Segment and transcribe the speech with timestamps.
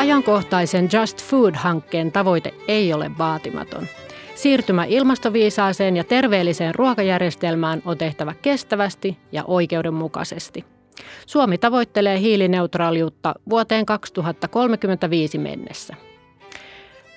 [0.00, 3.86] Ajankohtaisen Just Food-hankkeen tavoite ei ole vaatimaton.
[4.34, 10.64] Siirtymä ilmastoviisaaseen ja terveelliseen ruokajärjestelmään on tehtävä kestävästi ja oikeudenmukaisesti.
[11.26, 15.94] Suomi tavoittelee hiilineutraaliutta vuoteen 2035 mennessä.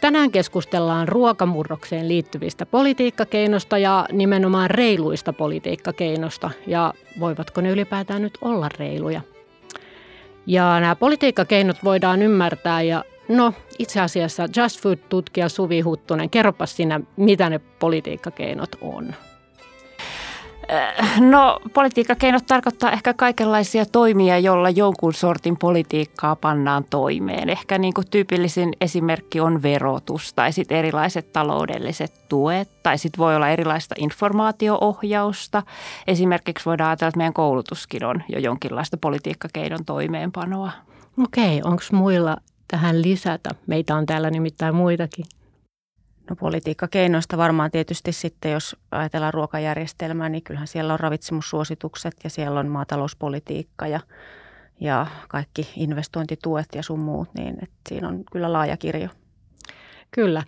[0.02, 8.70] Tänään keskustellaan ruokamurrokseen liittyvistä politiikkakeinosta ja nimenomaan reiluista politiikkakeinosta ja voivatko ne ylipäätään nyt olla
[8.80, 9.22] reiluja.
[10.46, 17.00] Ja nämä politiikkakeinot voidaan ymmärtää ja no itse asiassa Just Food-tutkija Suvi Huttunen, kerropas sinä,
[17.18, 19.14] mitä ne politiikkakeinot on.
[20.72, 27.50] Äh, no politiikkakeinot tarkoittaa ehkä kaikenlaisia toimia, joilla jonkun sortin politiikkaa pannaan toimeen.
[27.50, 33.36] Ehkä niin kuin tyypillisin esimerkki on verotus tai sitten erilaiset taloudelliset tuet tai sitten voi
[33.36, 35.64] olla erilaista informaatioohjausta.
[36.08, 40.72] Esimerkiksi voidaan ajatella, että meidän koulutuskin on jo jonkinlaista politiikkakeinon toimeenpanoa.
[41.24, 43.50] Okei, onko muilla tähän lisätä?
[43.68, 45.26] Meitä on täällä nimittäin muitakin.
[46.30, 52.60] No politiikkakeinoista varmaan tietysti sitten, jos ajatellaan ruokajärjestelmää, niin kyllähän siellä on ravitsemussuositukset ja siellä
[52.60, 54.00] on maatalouspolitiikka ja,
[54.80, 59.10] ja kaikki investointituet ja sun muut, niin että siinä on kyllä laaja kirjo.
[60.12, 60.44] Kyllä.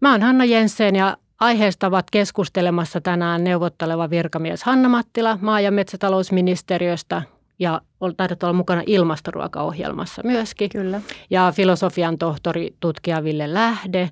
[0.00, 5.70] Mä oon Hanna Jensen ja aiheesta ovat keskustelemassa tänään neuvotteleva virkamies Hanna Mattila maa- ja
[5.70, 7.22] metsätalousministeriöstä
[7.60, 7.80] ja
[8.16, 10.70] taidat olla mukana ilmastoruokaohjelmassa myöskin.
[10.70, 11.00] Kyllä.
[11.30, 14.10] Ja filosofian tohtori tutkija Ville Lähde,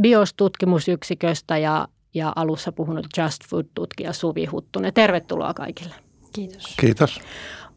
[0.00, 4.94] BIOS-tutkimusyksiköstä ja, ja alussa puhunut Just Food-tutkija Suvi Huttunen.
[4.94, 5.94] Tervetuloa kaikille.
[6.32, 6.74] Kiitos.
[6.80, 7.20] Kiitos.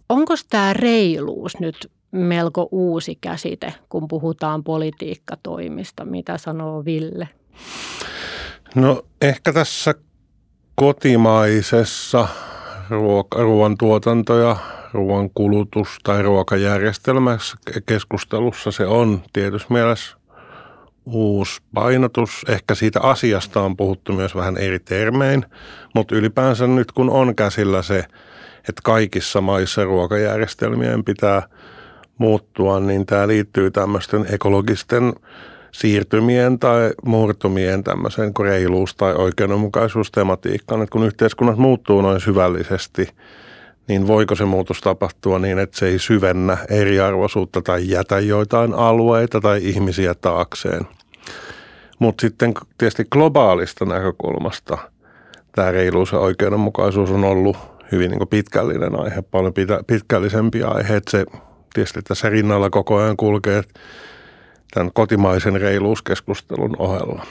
[0.09, 6.05] Onko tämä reiluus nyt melko uusi käsite, kun puhutaan politiikkatoimista?
[6.05, 7.29] Mitä sanoo Ville?
[8.75, 9.95] No ehkä tässä
[10.75, 12.27] kotimaisessa
[13.35, 14.57] ruoantuotanto ja
[14.93, 20.17] ruoan kulutus tai ruokajärjestelmässä keskustelussa se on tietysti mielessä
[21.05, 22.45] uusi painotus.
[22.49, 25.45] Ehkä siitä asiasta on puhuttu myös vähän eri termein,
[25.95, 27.99] mutta ylipäänsä nyt kun on käsillä se,
[28.59, 31.41] että kaikissa maissa ruokajärjestelmien pitää
[32.17, 35.13] muuttua, niin tämä liittyy tämmöisten ekologisten
[35.71, 43.07] siirtymien tai murtumien tämmöiseen reiluus- tai oikeudenmukaisuustematiikkaan, että kun yhteiskunnat muuttuu noin syvällisesti–
[43.89, 49.41] niin voiko se muutos tapahtua niin, että se ei syvennä eriarvoisuutta tai jätä joitain alueita
[49.41, 50.87] tai ihmisiä taakseen.
[51.99, 54.77] Mutta sitten tietysti globaalista näkökulmasta
[55.55, 57.57] tämä reiluus ja oikeudenmukaisuus on ollut
[57.91, 59.53] hyvin niin pitkällinen aihe, paljon
[59.87, 60.95] pitkällisempi aihe.
[60.95, 61.25] Että se
[61.73, 63.63] tietysti tässä rinnalla koko ajan kulkee
[64.73, 67.25] tämän kotimaisen reiluuskeskustelun ohella.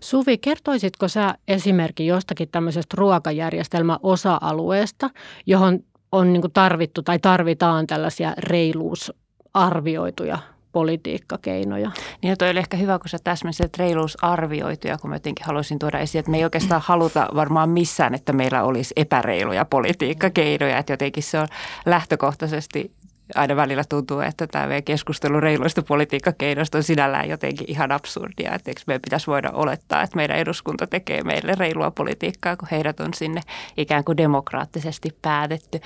[0.00, 5.10] Suvi, kertoisitko sä esimerkki jostakin tämmöisestä ruokajärjestelmän osa-alueesta,
[5.46, 5.80] johon
[6.12, 10.38] on niin tarvittu tai tarvitaan tällaisia reiluusarvioituja
[10.72, 11.90] politiikkakeinoja.
[12.22, 16.20] Niin toi oli ehkä hyvä, kun sä täsmensit reiluusarvioituja, kun mä jotenkin haluaisin tuoda esiin,
[16.20, 21.38] että me ei oikeastaan haluta varmaan missään, että meillä olisi epäreiluja politiikkakeinoja, että jotenkin se
[21.38, 21.48] on
[21.86, 22.92] lähtökohtaisesti
[23.34, 28.54] aina välillä tuntuu, että tämä meidän keskustelu reiluista politiikkakeinoista on sinällään jotenkin ihan absurdia.
[28.54, 33.00] Että eikö meidän pitäisi voida olettaa, että meidän eduskunta tekee meille reilua politiikkaa, kun heidät
[33.00, 33.40] on sinne
[33.76, 35.80] ikään kuin demokraattisesti päätetty.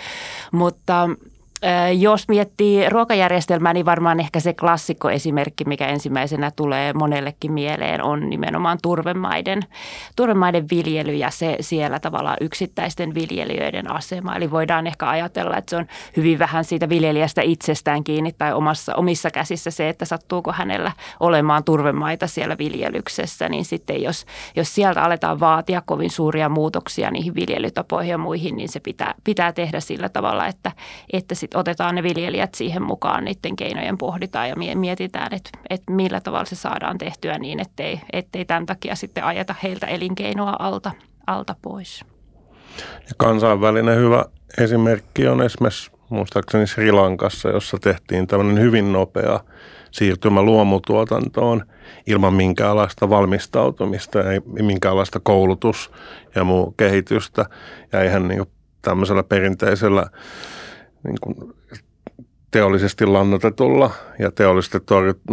[0.52, 1.08] Mutta
[1.98, 8.78] jos miettii ruokajärjestelmää, niin varmaan ehkä se klassikkoesimerkki, mikä ensimmäisenä tulee monellekin mieleen, on nimenomaan
[8.82, 9.62] turvemaiden,
[10.16, 14.37] turvemaiden viljely ja se siellä tavallaan yksittäisten viljelijöiden asema.
[14.37, 18.94] Eli voidaan ehkä ajatella, että se on hyvin vähän siitä viljelijästä itsestään kiinni tai omassa,
[18.94, 23.48] omissa käsissä se, että sattuuko hänellä olemaan turvemaita siellä viljelyksessä.
[23.48, 28.69] Niin sitten jos, jos sieltä aletaan vaatia kovin suuria muutoksia niihin viljelytapoihin ja muihin, niin
[28.69, 30.72] se pitää, pitää tehdä sillä tavalla, että,
[31.12, 36.20] että sit otetaan ne viljelijät siihen mukaan, niiden keinojen pohditaan ja mietitään, että, että millä
[36.20, 40.90] tavalla se saadaan tehtyä niin, ettei, ettei tämän takia sitten ajeta heiltä elinkeinoa alta,
[41.26, 42.04] alta pois.
[42.78, 44.24] Ja kansainvälinen hyvä
[44.58, 49.41] esimerkki on esimerkiksi muistaakseni Sri Lankassa, jossa tehtiin tämmöinen hyvin nopea
[49.91, 51.62] siirtymä luomutuotantoon
[52.06, 55.91] ilman minkäänlaista valmistautumista, ei minkäänlaista koulutus-
[56.34, 57.46] ja muu kehitystä.
[57.92, 58.46] Ja ihan niin
[58.82, 60.06] tämmöisellä perinteisellä
[61.04, 61.36] niin kuin
[62.50, 64.78] teollisesti lannotetulla ja teollisesti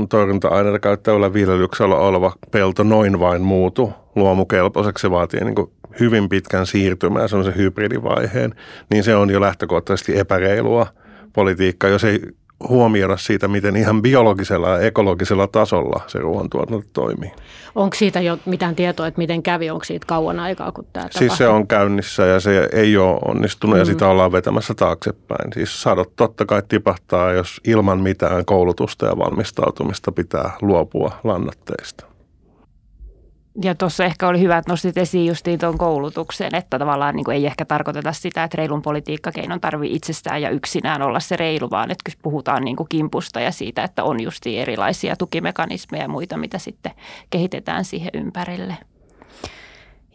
[0.10, 5.02] torjunta-aineita käyttävällä viljelyksellä oleva pelto noin vain muutu luomukelpoiseksi.
[5.02, 8.56] Se vaatii niin kuin hyvin pitkän siirtymän ja semmoisen hybridivaiheen,
[8.92, 10.88] niin se on jo lähtökohtaisesti epäreilua
[11.34, 12.22] politiikkaa, jos ei
[12.70, 17.32] huomioida siitä, miten ihan biologisella ja ekologisella tasolla se ruoantuotanto toimii.
[17.76, 19.70] Onko siitä jo mitään tietoa, että miten kävi?
[19.70, 21.20] Onko siitä kauan aikaa, kun tämä tapahtui?
[21.20, 23.80] Siis se on käynnissä ja se ei ole onnistunut mm.
[23.80, 25.54] ja sitä ollaan vetämässä taaksepäin.
[25.54, 32.06] Siis sadot totta kai tipahtaa, jos ilman mitään koulutusta ja valmistautumista pitää luopua lannatteista.
[33.64, 37.36] Ja tuossa ehkä oli hyvä, että nostit esiin justiin tuon koulutuksen, että tavallaan niin kuin
[37.36, 41.92] ei ehkä tarkoiteta sitä, että reilun politiikkakeinon tarvii itsestään ja yksinään olla se reilu, vaan
[41.92, 46.58] että puhutaan niin kuin kimpusta ja siitä, että on justiin erilaisia tukimekanismeja ja muita, mitä
[46.58, 46.92] sitten
[47.30, 48.78] kehitetään siihen ympärille.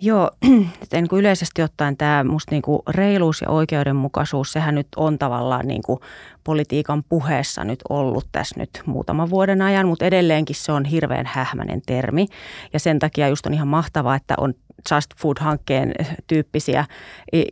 [0.00, 0.30] Joo,
[0.92, 5.66] niin kuin yleisesti ottaen tämä musta niin kuin reiluus ja oikeudenmukaisuus, sehän nyt on tavallaan
[5.66, 6.00] niin kuin
[6.44, 11.82] politiikan puheessa nyt ollut tässä nyt muutaman vuoden ajan, mutta edelleenkin se on hirveän hähmäinen
[11.86, 12.26] termi.
[12.72, 14.54] Ja sen takia just on ihan mahtavaa, että on
[14.90, 15.94] Just Food-hankkeen
[16.26, 16.84] tyyppisiä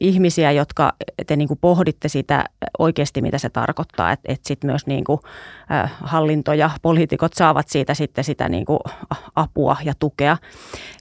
[0.00, 0.92] ihmisiä, jotka
[1.26, 2.44] te niin kuin pohditte sitä
[2.78, 5.20] oikeasti, mitä se tarkoittaa, että, että sitten myös niin kuin,
[6.00, 8.78] hallinto ja poliitikot saavat siitä sitten sitä niin kuin
[9.36, 10.36] apua ja tukea.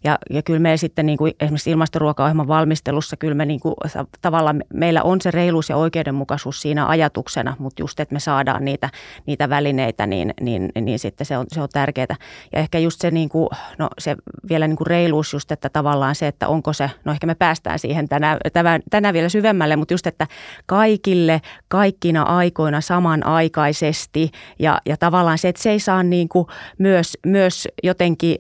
[0.04, 3.76] Ja, ja kyllä me sitten niin kuin esimerkiksi ilmastoruokaohjelman valmistelussa kyllä me niin kuin,
[4.22, 8.90] tavallaan meillä on se reiluus ja oikeudenmukaisuus siinä ajatuksena, mutta just, että me saadaan niitä,
[9.26, 12.16] niitä välineitä, niin, niin, niin sitten se on, se on tärkeää.
[12.54, 14.16] Ja ehkä just se, niin kuin, no se
[14.50, 17.80] vielä niin kuin reiluus just, että tavallaan se, että onko se, no ehkä me päästään
[17.80, 20.28] siihen tänään, tänään, tänään vielä syvemmälle, mutta just, että
[20.66, 26.48] kaikille, kaikkina aikoina samanaikaisesti ja, ja tavallaan se, että se ei saa niin kuin
[26.78, 28.36] myös, myös jotenkin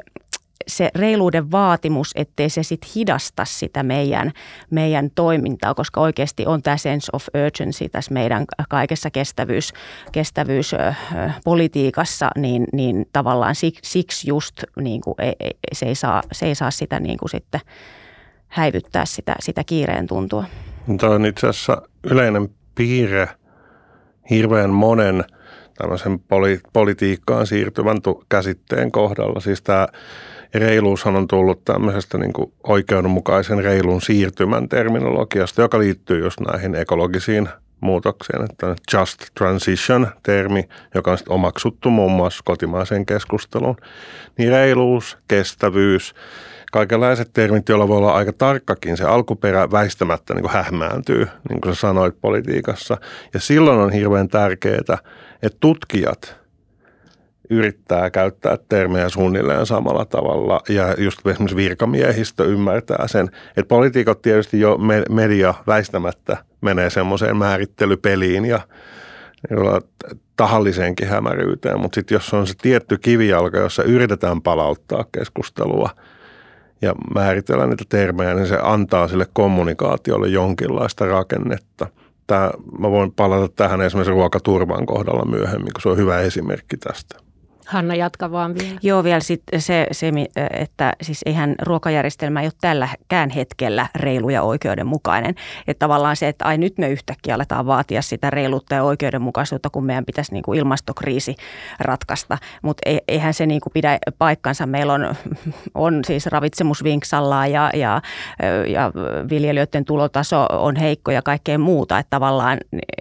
[0.67, 4.31] se reiluuden vaatimus, ettei se sitten hidasta sitä meidän,
[4.69, 9.73] meidän toimintaa, koska oikeasti on tämä sense of urgency tässä meidän kaikessa kestävyys,
[10.11, 15.35] kestävyyspolitiikassa, niin, niin tavallaan siksi just niin kuin ei,
[15.73, 17.61] se, ei saa, se ei saa sitä niin kuin sitten
[18.47, 20.43] häivyttää sitä, sitä kiireen tuntua.
[20.99, 23.27] Tämä on itse asiassa yleinen piirre
[24.29, 25.23] hirveän monen
[25.77, 27.97] tämmöisen poli- politiikkaan siirtyvän
[28.29, 29.39] käsitteen kohdalla.
[29.39, 29.87] Siis tämä
[30.53, 37.49] reiluushan on tullut tämmöisestä niin kuin oikeudenmukaisen reilun siirtymän terminologiasta, joka liittyy just näihin ekologisiin
[37.81, 38.43] muutoksiin.
[38.43, 43.77] Että just transition-termi, joka on sitten omaksuttu muun muassa kotimaiseen keskusteluun,
[44.37, 46.15] niin reiluus, kestävyys,
[46.71, 48.97] kaikenlaiset termit, joilla voi olla aika tarkkakin.
[48.97, 52.97] Se alkuperä väistämättä niin kuin hähmääntyy, niin kuin sä sanoit politiikassa.
[53.33, 54.79] Ja silloin on hirveän tärkeää,
[55.41, 56.38] että tutkijat
[57.49, 64.59] yrittää käyttää termejä suunnilleen samalla tavalla ja just esimerkiksi virkamiehistö ymmärtää sen, että poliitikot tietysti
[64.59, 64.77] jo
[65.09, 68.59] media väistämättä menee semmoiseen määrittelypeliin ja
[70.37, 75.89] tahalliseenkin hämäryyteen, mutta sitten jos on se tietty kivijalka, jossa yritetään palauttaa keskustelua
[76.81, 81.87] ja määritellä niitä termejä, niin se antaa sille kommunikaatiolle jonkinlaista rakennetta.
[82.27, 87.28] Tämä, mä voin palata tähän esimerkiksi ruokaturvan kohdalla myöhemmin, kun se on hyvä esimerkki tästä.
[87.69, 88.79] Hanna, jatka vaan vielä.
[88.83, 90.11] Joo, vielä sit se, se,
[90.53, 95.35] että siis eihän ruokajärjestelmä ei ole tälläkään hetkellä reilu ja oikeudenmukainen.
[95.67, 99.85] Että tavallaan se, että ai nyt me yhtäkkiä aletaan vaatia sitä reiluutta ja oikeudenmukaisuutta, kun
[99.85, 101.35] meidän pitäisi niin kuin ilmastokriisi
[101.79, 102.37] ratkaista.
[102.61, 104.65] Mutta eihän se niin kuin pidä paikkansa.
[104.65, 105.15] Meillä on,
[105.73, 108.01] on siis ravitsemus vinksallaan ja, ja,
[108.67, 108.91] ja
[109.29, 111.99] viljelijöiden tulotaso on heikko ja kaikkea muuta.
[111.99, 112.57] Että tavallaan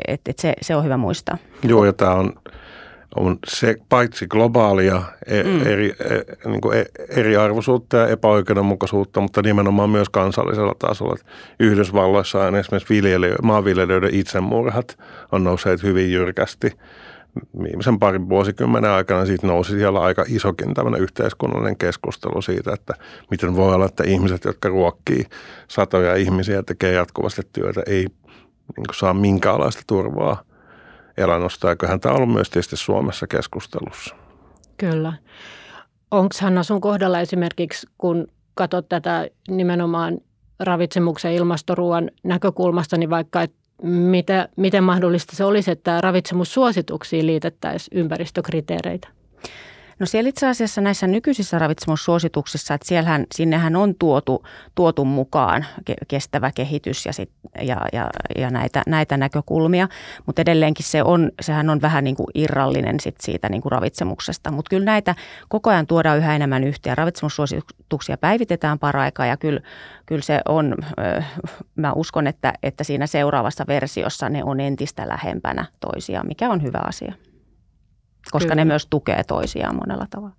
[0.06, 1.38] että, että se, se on hyvä muistaa.
[1.62, 2.32] Joo, ja tämä on
[3.18, 5.66] on se paitsi globaalia e, mm.
[5.66, 11.16] eri, e, niin kuin e, eriarvoisuutta ja epäoikeudenmukaisuutta, mutta nimenomaan myös kansallisella tasolla.
[11.60, 14.98] Yhdysvalloissa on esimerkiksi viljelijöiden, maanviljelijöiden itsemurhat
[15.32, 16.72] on nousseet hyvin jyrkästi.
[17.62, 22.94] Viimeisen parin vuosikymmenen aikana siitä nousi siellä aika isokin tämmöinen yhteiskunnallinen keskustelu siitä, että
[23.30, 25.24] miten voi olla, että ihmiset, jotka ruokkii
[25.68, 28.06] satoja ihmisiä, tekee jatkuvasti työtä, ei
[28.76, 30.47] niin saa minkäänlaista turvaa
[31.18, 31.70] elannosta.
[31.70, 34.14] Eiköhän tämä ollut myös tietysti Suomessa keskustelussa.
[34.76, 35.12] Kyllä.
[36.10, 40.18] Onko Hanna sun kohdalla esimerkiksi, kun katsot tätä nimenomaan
[40.60, 49.08] ravitsemuksen ilmastoruuan näkökulmasta, niin vaikka, että mitä, miten mahdollista se olisi, että ravitsemussuosituksiin liitettäisiin ympäristökriteereitä?
[49.98, 55.66] No siellä itse asiassa näissä nykyisissä ravitsemussuosituksissa, että siellähän, sinnehän on tuotu, tuotu mukaan
[56.08, 57.30] kestävä kehitys ja, sit,
[57.62, 59.88] ja, ja, ja näitä, näitä näkökulmia,
[60.26, 64.50] mutta edelleenkin se on, sehän on vähän niin kuin irrallinen sit siitä niin kuin ravitsemuksesta.
[64.50, 65.14] Mutta kyllä näitä
[65.48, 66.98] koko ajan tuodaan yhä enemmän yhteen.
[66.98, 69.60] Ravitsemussuosituksia päivitetään paraikaa ja kyllä,
[70.06, 70.74] kyllä se on,
[71.76, 76.80] mä uskon, että, että siinä seuraavassa versiossa ne on entistä lähempänä toisiaan, mikä on hyvä
[76.86, 77.12] asia
[78.30, 78.54] koska Kyllä.
[78.54, 80.36] ne myös tukee toisiaan monella tavalla.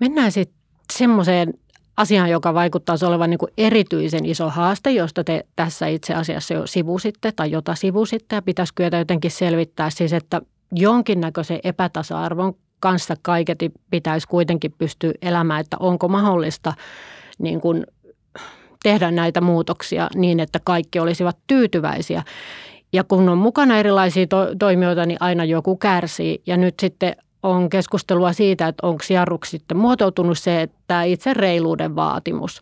[0.00, 0.56] Mennään sitten
[0.92, 1.54] semmoiseen
[1.96, 6.66] asiaan, joka vaikuttaa olevan niin kuin erityisen iso haaste, josta te tässä itse asiassa jo
[6.66, 10.40] sivusitte tai jota sivusitte ja pitäisi kyetä jotenkin selvittää siis, että
[10.72, 16.72] jonkinnäköisen epätasa-arvon kanssa kaiketi pitäisi kuitenkin pystyä elämään, että onko mahdollista
[17.38, 17.86] niin kuin
[18.82, 22.22] tehdä näitä muutoksia niin, että kaikki olisivat tyytyväisiä.
[22.92, 26.42] Ja kun on mukana erilaisia to- toimijoita, niin aina joku kärsii.
[26.46, 31.96] Ja nyt sitten on keskustelua siitä, että onko jarruksi sitten muotoutunut se, että itse reiluuden
[31.96, 32.60] vaatimus.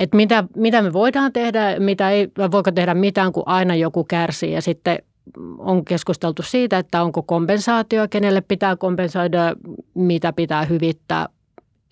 [0.00, 4.52] Että mitä, mitä me voidaan tehdä, mitä ei, voiko tehdä mitään, kun aina joku kärsii.
[4.52, 4.98] Ja sitten
[5.58, 9.54] on keskusteltu siitä, että onko kompensaatio, kenelle pitää kompensoida,
[9.94, 11.28] mitä pitää hyvittää.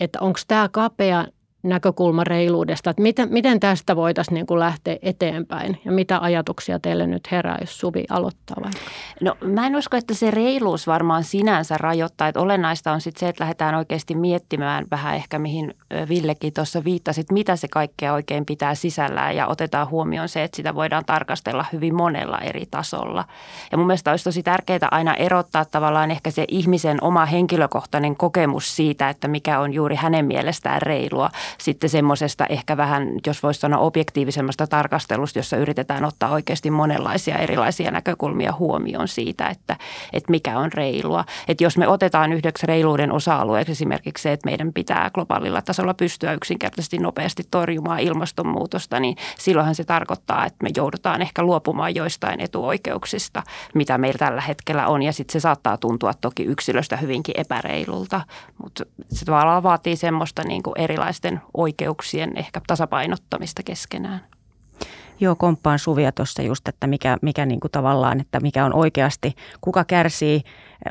[0.00, 1.26] Että onko tämä kapea
[1.62, 7.06] näkökulma reiluudesta, että miten, miten tästä voitaisiin niin kuin lähteä eteenpäin ja mitä ajatuksia teille
[7.06, 8.80] nyt herää, jos Suvi aloittaa vaikka?
[9.20, 13.28] No mä en usko, että se reiluus varmaan sinänsä rajoittaa, että olennaista on sitten se,
[13.28, 15.74] että lähdetään oikeasti miettimään vähän ehkä mihin
[16.08, 20.74] Villekin tuossa viittasit, mitä se kaikkea oikein pitää sisällään ja otetaan huomioon se, että sitä
[20.74, 23.24] voidaan tarkastella hyvin monella eri tasolla.
[23.72, 28.76] Ja mun mielestä olisi tosi tärkeää aina erottaa tavallaan ehkä se ihmisen oma henkilökohtainen kokemus
[28.76, 31.30] siitä, että mikä on juuri hänen mielestään reilua
[31.62, 37.90] sitten semmoisesta ehkä vähän, jos voisi sanoa objektiivisemmasta tarkastelusta, jossa yritetään ottaa oikeasti monenlaisia erilaisia
[37.90, 39.76] näkökulmia huomioon siitä, että,
[40.12, 41.24] että mikä on reilua.
[41.48, 46.32] Että jos me otetaan yhdeksi reiluuden osa-alueeksi esimerkiksi se, että meidän pitää globaalilla tasolla pystyä
[46.32, 53.42] yksinkertaisesti nopeasti torjumaan ilmastonmuutosta, niin silloinhan se tarkoittaa, että me joudutaan ehkä luopumaan joistain etuoikeuksista,
[53.74, 55.02] mitä meillä tällä hetkellä on.
[55.02, 58.20] Ja sitten se saattaa tuntua toki yksilöstä hyvinkin epäreilulta,
[58.62, 64.20] mutta se tavallaan vaatii semmoista niin kuin erilaisten oikeuksien ehkä tasapainottamista keskenään.
[65.20, 69.36] Joo, komppaan Suvia tuossa just, että mikä, mikä niin kuin tavallaan, että mikä on oikeasti,
[69.60, 70.42] kuka kärsii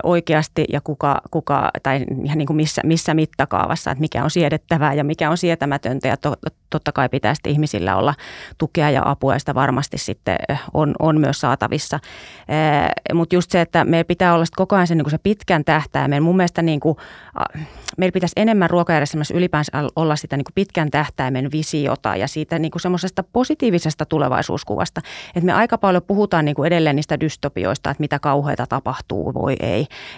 [0.04, 4.94] oikeasti ja kuka, kuka tai ihan niin kuin missä, missä mittakaavassa, että mikä on siedettävää
[4.94, 6.34] ja mikä on sietämätöntä ja to,
[6.70, 8.14] totta kai pitää sitten ihmisillä olla
[8.58, 10.38] tukea ja apua ja sitä varmasti sitten
[10.74, 12.00] on, on myös saatavissa.
[13.14, 16.24] Mutta just se, että meillä pitää olla koko ajan se, niin kuin se pitkän tähtäimen,
[16.24, 16.98] mun mielestä niin kuin,
[17.98, 22.72] meillä pitäisi enemmän ruokajärjestelmässä ylipäänsä olla sitä niin kuin pitkän tähtäimen visiota ja siitä niin
[22.72, 25.02] kuin semmoisesta positiivisesta tulevaisuuskuvasta.
[25.36, 29.56] Että me aika paljon puhutaan niin kuin edelleen niistä dystopioista, että mitä kauheita tapahtuu, voi
[29.60, 29.77] ei.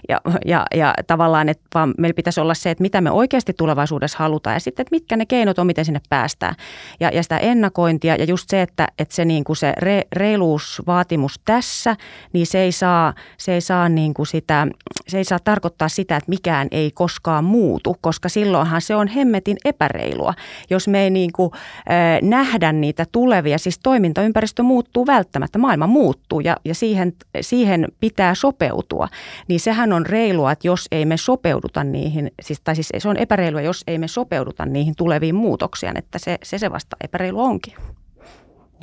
[0.09, 4.17] Ja, ja, ja tavallaan, että vaan meillä pitäisi olla se, että mitä me oikeasti tulevaisuudessa
[4.17, 6.55] halutaan ja sitten, että mitkä ne keinot on, miten sinne päästään.
[6.99, 11.39] Ja, ja sitä ennakointia ja just se, että, että se, niin kuin se re, reiluusvaatimus
[11.45, 11.95] tässä,
[12.33, 14.67] niin se ei saa, se ei saa, niin kuin sitä,
[15.07, 19.57] se ei saa tarkoittaa sitä, että mikään ei koskaan muutu, koska silloinhan se on hemmetin
[19.65, 20.33] epäreilua,
[20.69, 23.57] jos me ei niin kuin, äh, nähdä niitä tulevia.
[23.57, 29.07] Siis toimintaympäristö muuttuu välttämättä, maailma muuttuu ja, ja siihen, siihen pitää sopeutua
[29.49, 33.17] niin sehän on reilua, että jos ei me sopeuduta niihin, siis, tai siis se on
[33.17, 37.73] epäreilua, jos ei me sopeuduta niihin tuleviin muutoksiin, että se se, se vasta epäreilu onkin.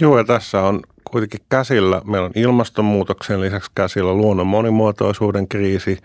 [0.00, 0.80] Joo, ja tässä on
[1.10, 5.98] kuitenkin käsillä, meillä on ilmastonmuutoksen lisäksi käsillä luonnon monimuotoisuuden kriisi,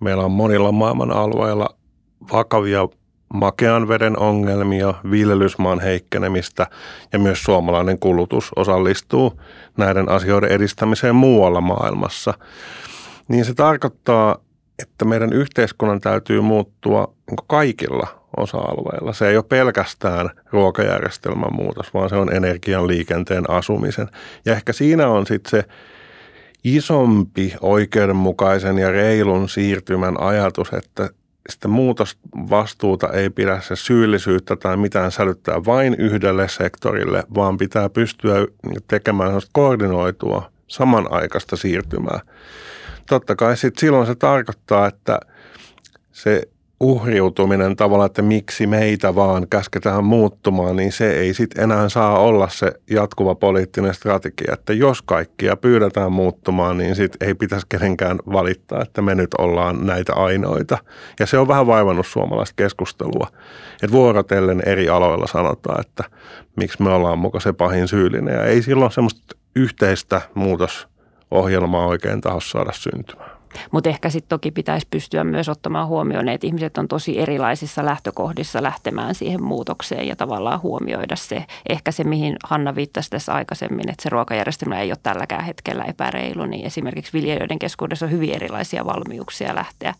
[0.00, 1.68] meillä on monilla maailman alueilla
[2.32, 2.88] vakavia
[3.34, 6.66] makean veden ongelmia, viljelysmaan heikkenemistä
[7.12, 9.40] ja myös suomalainen kulutus osallistuu
[9.76, 12.34] näiden asioiden edistämiseen muualla maailmassa
[13.28, 14.38] niin se tarkoittaa,
[14.82, 19.12] että meidän yhteiskunnan täytyy muuttua niin kaikilla osa-alueilla.
[19.12, 24.08] Se ei ole pelkästään ruokajärjestelmän muutos, vaan se on energian, liikenteen, asumisen.
[24.44, 25.64] Ja ehkä siinä on sitten se
[26.64, 31.10] isompi oikeudenmukaisen ja reilun siirtymän ajatus, että
[31.48, 38.34] sitä muutosvastuuta ei pidä se syyllisyyttä tai mitään sälyttää vain yhdelle sektorille, vaan pitää pystyä
[38.88, 42.20] tekemään koordinoitua samanaikaista siirtymää
[43.06, 45.20] totta kai sit silloin se tarkoittaa, että
[46.12, 46.42] se
[46.80, 52.48] uhriutuminen tavallaan, että miksi meitä vaan käsketään muuttumaan, niin se ei sitten enää saa olla
[52.48, 54.52] se jatkuva poliittinen strategia.
[54.52, 59.86] Että jos kaikkia pyydetään muuttumaan, niin sitten ei pitäisi kenenkään valittaa, että me nyt ollaan
[59.86, 60.78] näitä ainoita.
[61.20, 63.26] Ja se on vähän vaivannut suomalaista keskustelua.
[63.72, 66.04] Että vuorotellen eri aloilla sanotaan, että
[66.56, 68.34] miksi me ollaan muka se pahin syyllinen.
[68.34, 70.88] Ja ei silloin semmoista yhteistä muutos
[71.34, 73.30] ohjelmaa oikein taho saada syntymään.
[73.70, 78.62] Mutta ehkä sitten toki pitäisi pystyä myös ottamaan huomioon, että ihmiset on tosi erilaisissa lähtökohdissa
[78.62, 84.02] lähtemään siihen muutokseen ja tavallaan huomioida se, ehkä se mihin Hanna viittasi tässä aikaisemmin, että
[84.02, 89.54] se ruokajärjestelmä ei ole tälläkään hetkellä epäreilu, niin esimerkiksi viljelijöiden keskuudessa on hyvin erilaisia valmiuksia
[89.54, 89.94] lähteä,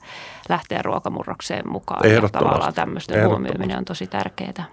[0.48, 2.10] lähteä ruokamurrokseen mukaan.
[2.10, 4.64] Ja tavallaan tämmöisten huomioiminen on tosi tärkeää.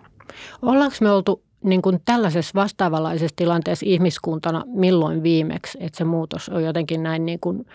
[0.61, 6.63] Ollaanko me oltu niin kuin tällaisessa vastaavanlaisessa tilanteessa ihmiskuntana milloin viimeksi, että se muutos on
[6.63, 7.65] jotenkin näin niin kuin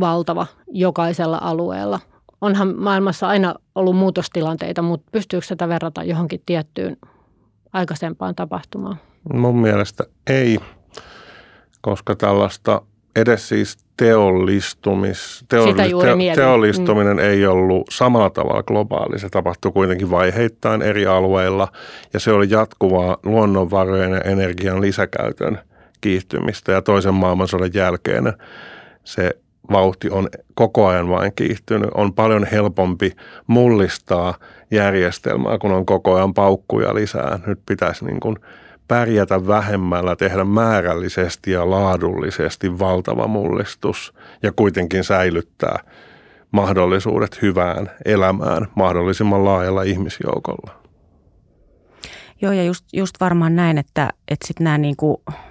[0.00, 2.00] valtava jokaisella alueella.
[2.40, 6.96] Onhan maailmassa aina ollut muutostilanteita, mutta pystyykö sitä verrata johonkin tiettyyn
[7.72, 8.96] aikaisempaan tapahtumaan?
[9.32, 10.58] Mun mielestä ei,
[11.80, 12.82] koska tällaista
[13.16, 17.22] edes siis teollistumis, teollis, te, teollistuminen mm.
[17.22, 19.18] ei ollut samalla tavalla globaali.
[19.18, 21.68] Se tapahtui kuitenkin vaiheittain eri alueilla
[22.12, 25.58] ja se oli jatkuvaa luonnonvarojen ja energian lisäkäytön
[26.00, 28.32] kiihtymistä ja toisen maailmansodan jälkeen
[29.04, 29.30] se
[29.72, 31.90] vauhti on koko ajan vain kiihtynyt.
[31.94, 33.12] On paljon helpompi
[33.46, 34.34] mullistaa
[34.70, 37.38] järjestelmää, kun on koko ajan paukkuja lisää.
[37.46, 38.36] Nyt pitäisi niin kuin
[38.88, 45.78] pärjätä vähemmällä, tehdä määrällisesti ja laadullisesti valtava mullistus ja kuitenkin säilyttää
[46.50, 50.84] mahdollisuudet hyvään elämään mahdollisimman laajalla ihmisjoukolla.
[52.42, 54.96] Joo, ja just, just varmaan näin, että, että sitten nämä, niin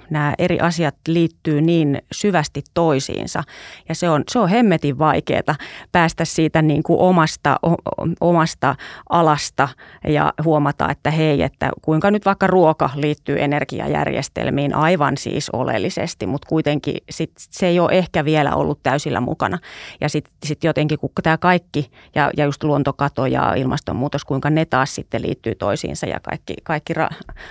[0.09, 3.43] nämä eri asiat liittyy niin syvästi toisiinsa.
[3.89, 5.55] Ja se on, se on hemmetin vaikeaa
[5.91, 7.75] päästä siitä niin kuin omasta, o,
[8.21, 8.75] omasta
[9.09, 9.69] alasta
[10.07, 16.47] ja huomata, että hei, että kuinka nyt vaikka ruoka liittyy energiajärjestelmiin aivan siis oleellisesti, mutta
[16.49, 19.59] kuitenkin sit, se ei ole ehkä vielä ollut täysillä mukana.
[20.01, 24.65] Ja sitten sit jotenkin, kun tämä kaikki ja, ja just luontokato ja ilmastonmuutos, kuinka ne
[24.65, 27.09] taas sitten liittyy toisiinsa ja kaikki, kaikki kaikki ra,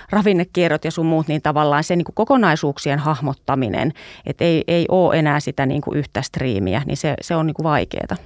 [0.09, 3.93] ravinnekierrot ja sun muut, niin tavallaan se niin kuin kokonaisuuksien hahmottaminen,
[4.25, 7.53] että ei, ei ole enää sitä niin kuin yhtä striimiä, niin se, se on niin
[7.53, 8.17] kuin vaikeaa.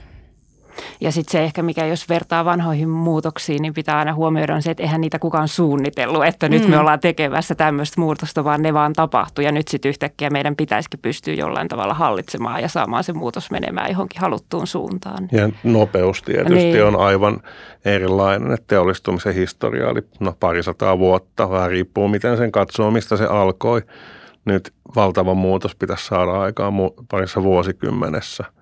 [1.01, 4.71] Ja sitten se ehkä, mikä jos vertaa vanhoihin muutoksiin, niin pitää aina huomioida on se,
[4.71, 6.69] että eihän niitä kukaan suunnitellut, että nyt mm.
[6.69, 9.43] me ollaan tekevässä tämmöistä muutosta, vaan ne vaan tapahtuu.
[9.43, 13.91] Ja nyt sitten yhtäkkiä meidän pitäisikin pystyä jollain tavalla hallitsemaan ja saamaan se muutos menemään
[13.91, 15.29] johonkin haluttuun suuntaan.
[15.31, 16.85] Ja nopeus tietysti niin.
[16.85, 17.39] on aivan
[17.85, 23.25] erilainen, että teollistumisen historia oli no, parisataa vuotta, vähän riippuu miten sen katsoo, mistä se
[23.25, 23.81] alkoi.
[24.45, 26.73] Nyt valtava muutos pitäisi saada aikaan
[27.11, 28.43] parissa vuosikymmenessä–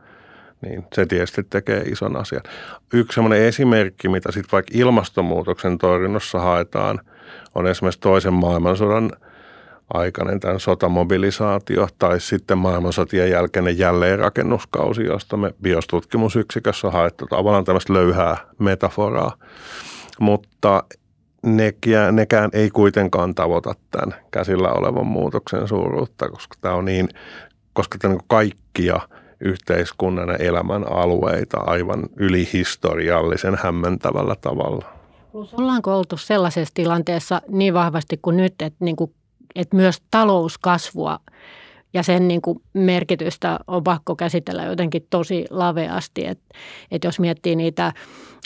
[0.61, 2.41] niin se tietysti tekee ison asian.
[2.93, 7.01] Yksi sellainen esimerkki, mitä sitten vaikka ilmastonmuutoksen torjunnassa haetaan,
[7.55, 9.11] on esimerkiksi toisen maailmansodan
[9.93, 18.37] aikainen tämän sotamobilisaatio tai sitten maailmansotien jälkeinen jälleenrakennuskausi, josta me biostutkimusyksikössä haettu tavallaan tämmöistä löyhää
[18.59, 19.37] metaforaa.
[20.19, 20.83] Mutta
[21.45, 27.09] nekään, nekään ei kuitenkaan tavoita tämän käsillä olevan muutoksen suuruutta, koska tämä on niin,
[27.73, 28.99] koska tämä on niin kaikkia–
[29.45, 34.85] yhteiskunnan ja elämän alueita aivan ylihistoriallisen hämmentävällä tavalla.
[35.33, 39.13] Ollaanko oltu sellaisessa tilanteessa niin vahvasti kuin nyt, että, niin kuin,
[39.55, 41.19] että myös talouskasvua
[41.93, 46.27] ja sen niin kuin merkitystä on pakko käsitellä jotenkin tosi laveasti.
[46.27, 46.45] Että,
[46.91, 47.93] että jos miettii niitä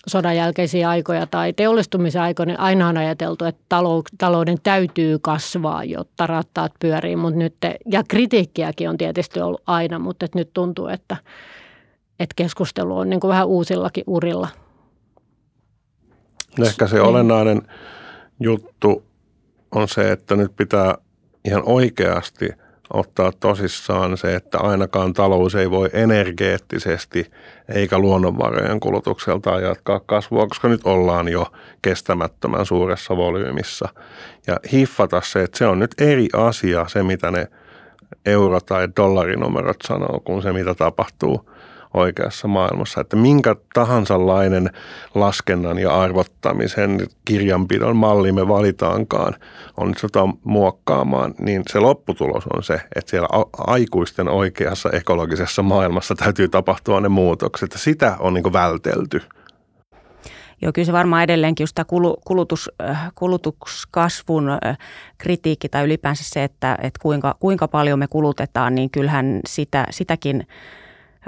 [0.09, 3.61] sodan jälkeisiä aikoja tai teollistumisen aikoja, niin aina on ajateltu, että
[4.17, 7.15] talouden täytyy kasvaa, jotta rattaat pyörii.
[7.15, 11.17] Mutta nyt, ja kritiikkiäkin on tietysti ollut aina, mutta että nyt tuntuu, että,
[12.19, 14.47] että keskustelu on niin kuin vähän uusillakin urilla.
[16.65, 17.05] Ehkä se niin.
[17.05, 17.61] olennainen
[18.39, 19.03] juttu
[19.71, 20.95] on se, että nyt pitää
[21.45, 22.49] ihan oikeasti–
[22.93, 27.32] ottaa tosissaan se, että ainakaan talous ei voi energeettisesti
[27.69, 31.45] eikä luonnonvarojen kulutukseltaan jatkaa kasvua, koska nyt ollaan jo
[31.82, 33.89] kestämättömän suuressa volyymissa.
[34.47, 37.47] Ja hiffata se, että se on nyt eri asia se, mitä ne
[38.25, 41.49] euro- tai dollarinumerot sanoo, kuin se, mitä tapahtuu
[41.93, 43.02] oikeassa maailmassa.
[43.02, 44.69] Että minkä tahansa lainen
[45.15, 49.36] laskennan ja arvottamisen kirjanpidon malli me valitaankaan
[49.78, 57.02] onnistutaan muokkaamaan, niin se lopputulos on se, että siellä aikuisten oikeassa ekologisessa maailmassa täytyy tapahtua
[57.02, 57.71] ne muutokset.
[57.71, 59.21] Sitä on niin vältelty.
[60.62, 61.86] Joo, kyllä se varmaan edelleenkin just tämä
[62.25, 64.78] kulutus, äh, kulutuskasvun äh,
[65.17, 70.47] kritiikki tai ylipäänsä se, että, että kuinka, kuinka paljon me kulutetaan, niin kyllähän sitä, sitäkin–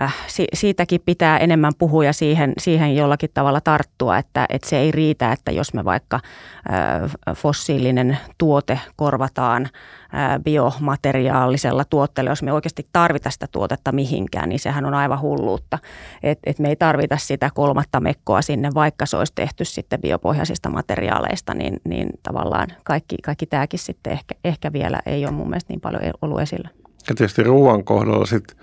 [0.02, 4.78] äh, si, siitäkin pitää enemmän puhua ja siihen, siihen jollakin tavalla tarttua, että, että se
[4.78, 12.54] ei riitä, että jos me vaikka äh, fossiilinen tuote korvataan äh, biomateriaalisella tuotteella, jos me
[12.54, 15.80] oikeasti tarvita sitä tuotetta mihinkään, niin sehän on aivan hulluutta.
[16.24, 20.70] Että et me ei tarvita sitä kolmatta mekkoa sinne, vaikka se olisi tehty sitten biopohjaisista
[20.70, 25.74] materiaaleista, niin, niin tavallaan kaikki, kaikki tämäkin sitten ehkä, ehkä vielä ei ole mun mielestä
[25.74, 26.70] niin paljon ollut esillä.
[27.10, 28.58] Ja tietysti ruoan kohdalla sitten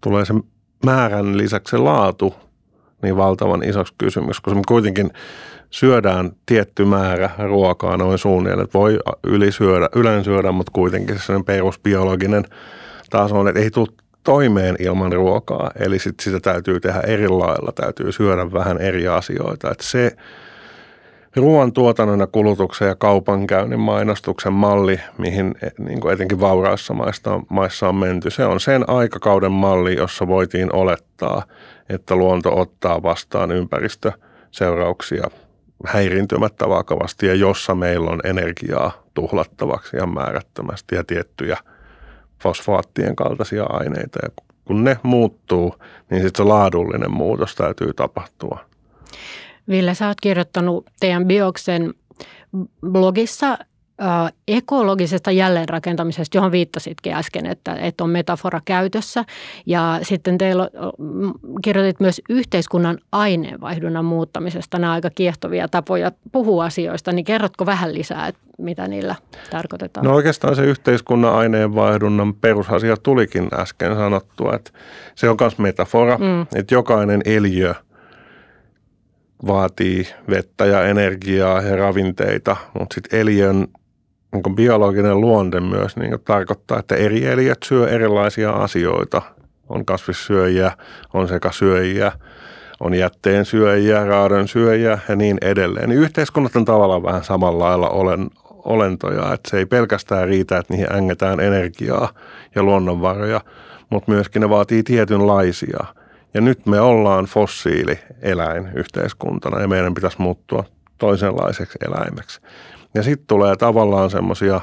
[0.00, 0.34] tulee se
[0.84, 2.34] määrän lisäksi se laatu
[3.02, 5.10] niin valtavan isoksi kysymys, koska me kuitenkin
[5.70, 12.44] syödään tietty määrä ruokaa noin suunnilleen, että voi ylisyödä, yleensä syödä, mutta kuitenkin se perusbiologinen
[13.10, 13.88] taso on, että ei tule
[14.24, 19.70] toimeen ilman ruokaa, eli sit sitä täytyy tehdä eri lailla, täytyy syödä vähän eri asioita,
[19.70, 20.16] että se
[21.36, 27.88] ruoantuotannon ja kulutuksen ja kaupankäynnin mainostuksen malli, mihin e, niin kuin etenkin vauraissa maissa, maissa
[27.88, 31.42] on menty, se on sen aikakauden malli, jossa voitiin olettaa,
[31.88, 35.30] että luonto ottaa vastaan ympäristöseurauksia
[35.86, 41.56] häiriintymättä vakavasti ja jossa meillä on energiaa tuhlattavaksi ja määrättömästi ja tiettyjä
[42.42, 44.18] fosfaattien kaltaisia aineita.
[44.22, 44.28] Ja
[44.64, 45.74] kun ne muuttuu,
[46.10, 48.60] niin sitten se laadullinen muutos täytyy tapahtua.
[49.70, 51.94] Ville, sä oot kirjoittanut teidän Bioksen
[52.86, 53.58] blogissa
[54.48, 59.24] ekologisesta jälleenrakentamisesta, johon viittasitkin äsken, että, että on metafora käytössä.
[59.66, 60.70] Ja sitten teillä
[61.62, 64.78] kirjoitit myös yhteiskunnan aineenvaihdunnan muuttamisesta.
[64.78, 69.14] Nämä aika kiehtovia tapoja puhua asioista, niin kerrotko vähän lisää, että mitä niillä
[69.50, 70.06] tarkoitetaan?
[70.06, 74.70] No oikeastaan se yhteiskunnan aineenvaihdunnan perusasia tulikin äsken sanottua, että
[75.14, 76.42] se on myös metafora, mm.
[76.54, 77.74] että jokainen eliö–
[79.46, 83.66] vaatii vettä ja energiaa ja ravinteita, mutta sitten eliön
[84.32, 89.22] niin biologinen luonte myös niin tarkoittaa, että eri eliöt syö erilaisia asioita.
[89.68, 90.72] On kasvissyöjiä,
[91.14, 92.12] on sekasyöjiä,
[92.80, 95.88] on jätteen syöjiä, raadon syöjiä ja niin edelleen.
[95.88, 98.30] Niin yhteiskunnat on tavallaan vähän samalla lailla olen,
[98.64, 102.08] olentoja, että se ei pelkästään riitä, että niihin ängetään energiaa
[102.54, 103.40] ja luonnonvaroja,
[103.90, 105.84] mutta myöskin ne vaatii tietynlaisia.
[106.34, 110.64] Ja nyt me ollaan fossiilieläin yhteiskuntana ja meidän pitäisi muuttua
[110.98, 112.40] toisenlaiseksi eläimeksi.
[112.94, 114.60] Ja sitten tulee tavallaan semmoisia,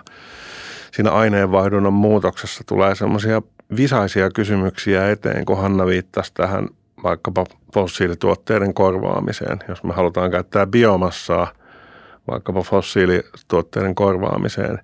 [0.91, 3.41] siinä aineenvaihdunnan muutoksessa tulee semmoisia
[3.75, 6.67] visaisia kysymyksiä eteen, kun Hanna viittasi tähän
[7.03, 9.59] vaikkapa fossiilituotteiden korvaamiseen.
[9.67, 11.47] Jos me halutaan käyttää biomassaa
[12.31, 14.79] vaikkapa fossiilituotteiden korvaamiseen,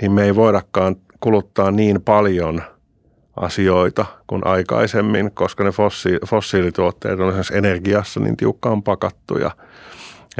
[0.00, 2.62] niin me ei voidakaan kuluttaa niin paljon
[3.36, 5.70] asioita kuin aikaisemmin, koska ne
[6.26, 9.50] fossiilituotteet on esimerkiksi energiassa niin tiukkaan pakattuja–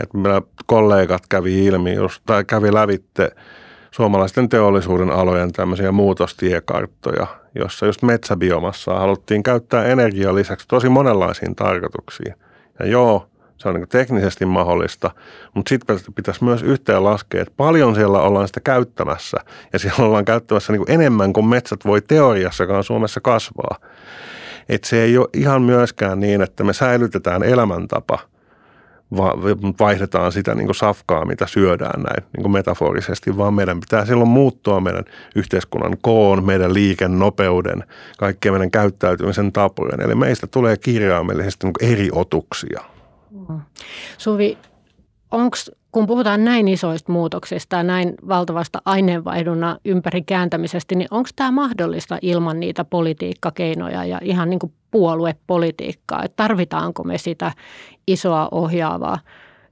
[0.02, 3.30] että meillä kollegat kävi ilmi, just, tai kävi lävitte
[3.90, 12.35] suomalaisten teollisuuden alojen tämmöisiä muutostiekarttoja, jossa just metsäbiomassaa haluttiin käyttää energiaa lisäksi tosi monenlaisiin tarkoituksiin.
[12.78, 15.10] Ja joo, se on niin teknisesti mahdollista,
[15.54, 19.36] mutta sitten pitäisi myös yhteen laskea, että paljon siellä ollaan sitä käyttämässä
[19.72, 23.76] ja siellä ollaan käyttämässä niin enemmän kuin metsät voi teoriassakaan Suomessa kasvaa.
[24.68, 28.18] Et se ei ole ihan myöskään niin, että me säilytetään elämäntapa–
[29.80, 34.28] vaihdetaan sitä niin kuin safkaa, mitä syödään näin niin kuin metaforisesti, vaan meidän pitää silloin
[34.28, 37.84] muuttua meidän yhteiskunnan koon, meidän liikennopeuden,
[38.18, 40.00] kaikkien meidän käyttäytymisen tapojen.
[40.00, 42.95] Eli meistä tulee kirjaimellisesti niin eri otuksia.
[44.18, 44.59] Suvi,
[45.31, 45.57] onko
[45.92, 52.18] kun puhutaan näin isoista muutoksista ja näin valtavasta aineenvaihdunnan ympäri kääntämisestä, niin onko tämä mahdollista
[52.22, 56.25] ilman niitä politiikkakeinoja ja ihan niin kuin puoluepolitiikkaa?
[56.25, 57.53] Että tarvitaanko me sitä
[58.07, 59.18] isoa ohjaavaa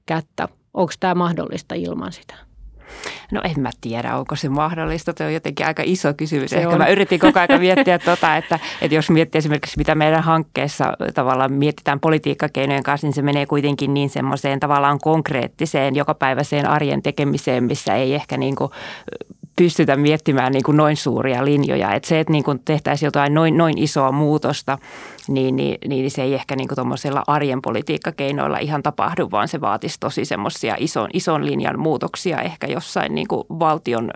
[0.07, 0.49] kättä?
[0.75, 2.35] Onko tämä mahdollista ilman sitä?
[3.33, 5.13] No en mä tiedä, onko se mahdollista.
[5.17, 6.51] Se on jotenkin aika iso kysymys.
[6.51, 6.79] Se Ehkä on.
[6.79, 11.53] mä yritin koko ajan miettiä, tota, että, että jos miettii esimerkiksi mitä meidän hankkeessa tavallaan
[11.53, 17.95] mietitään politiikkakeinojen kanssa, niin se menee kuitenkin niin semmoiseen tavallaan konkreettiseen jokapäiväiseen arjen tekemiseen, missä
[17.95, 18.71] ei ehkä niin kuin
[19.57, 21.95] pystytä miettimään niin kuin noin suuria linjoja.
[21.95, 24.79] Että se, että niin kuin tehtäisiin jotain noin, noin isoa muutosta,
[25.29, 30.01] niin, niin, niin se ei ehkä niin kuin arjen politiikkakeinoilla ihan tapahdu, vaan se vaatisi
[30.01, 34.11] tosi semmoisia ison, ison linjan muutoksia ehkä jossain niin kuin valtion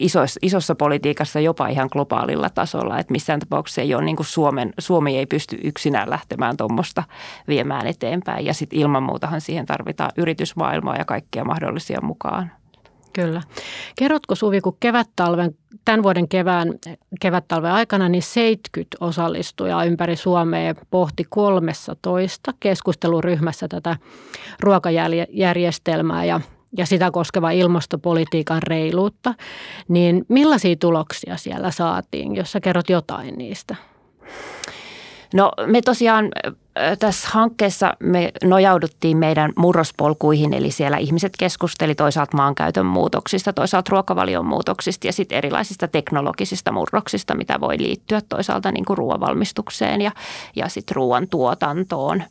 [0.00, 2.98] isoissa, isossa politiikassa jopa ihan globaalilla tasolla.
[2.98, 7.02] Että missään tapauksessa ei ole niin kuin Suomen, Suomi ei pysty yksinään lähtemään tuommoista
[7.48, 8.46] viemään eteenpäin.
[8.46, 12.59] Ja sitten ilman muutahan siihen tarvitaan yritysmaailmaa ja kaikkia mahdollisia mukaan.
[13.12, 13.42] Kyllä.
[13.98, 16.74] Kerrotko Suvi, kun kevättalven, tämän vuoden kevään,
[17.20, 23.96] kevättalven aikana niin 70 osallistujaa ympäri Suomea pohti 13 keskusteluryhmässä tätä
[24.60, 26.40] ruokajärjestelmää ja,
[26.76, 29.34] ja sitä koskeva ilmastopolitiikan reiluutta.
[29.88, 33.76] Niin millaisia tuloksia siellä saatiin, jos sä kerrot jotain niistä?
[35.34, 36.28] No me tosiaan
[36.98, 44.46] tässä hankkeessa me nojauduttiin meidän murrospolkuihin, eli siellä ihmiset keskusteli toisaalta maankäytön muutoksista, toisaalta ruokavalion
[44.46, 50.12] muutoksista ja sitten erilaisista teknologisista murroksista, mitä voi liittyä toisaalta niin ruoanvalmistukseen ja,
[50.56, 52.22] ja sitten ruoan tuotantoon.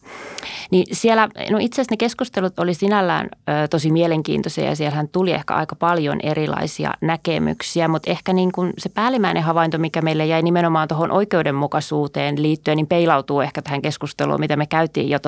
[0.71, 5.31] Niin siellä, no itse asiassa ne keskustelut oli sinällään ö, tosi mielenkiintoisia ja siellähän tuli
[5.31, 10.41] ehkä aika paljon erilaisia näkemyksiä, mutta ehkä niin kuin se päällimmäinen havainto, mikä meille jäi
[10.41, 15.19] nimenomaan tuohon oikeudenmukaisuuteen liittyen, niin peilautuu ehkä tähän keskusteluun mitä me käytiin jo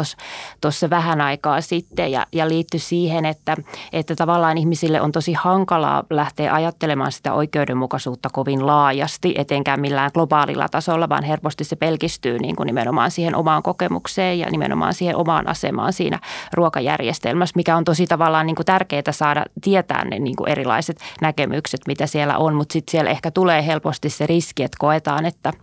[0.61, 3.57] tuossa vähän aikaa sitten ja, ja liittyi siihen, että,
[3.93, 10.69] että tavallaan ihmisille on tosi hankalaa lähteä ajattelemaan sitä oikeudenmukaisuutta kovin laajasti, etenkään millään globaalilla
[10.69, 15.30] tasolla, vaan helposti se pelkistyy niin kuin nimenomaan siihen omaan kokemukseen ja nimenomaan siihen omaan
[15.39, 16.19] asemaan siinä
[16.53, 21.81] ruokajärjestelmässä, mikä on tosi tavallaan niin kuin tärkeää saada tietää ne niin kuin erilaiset näkemykset,
[21.87, 25.53] mitä siellä on, mutta sitten siellä ehkä tulee helposti se riski, että koetaan, että,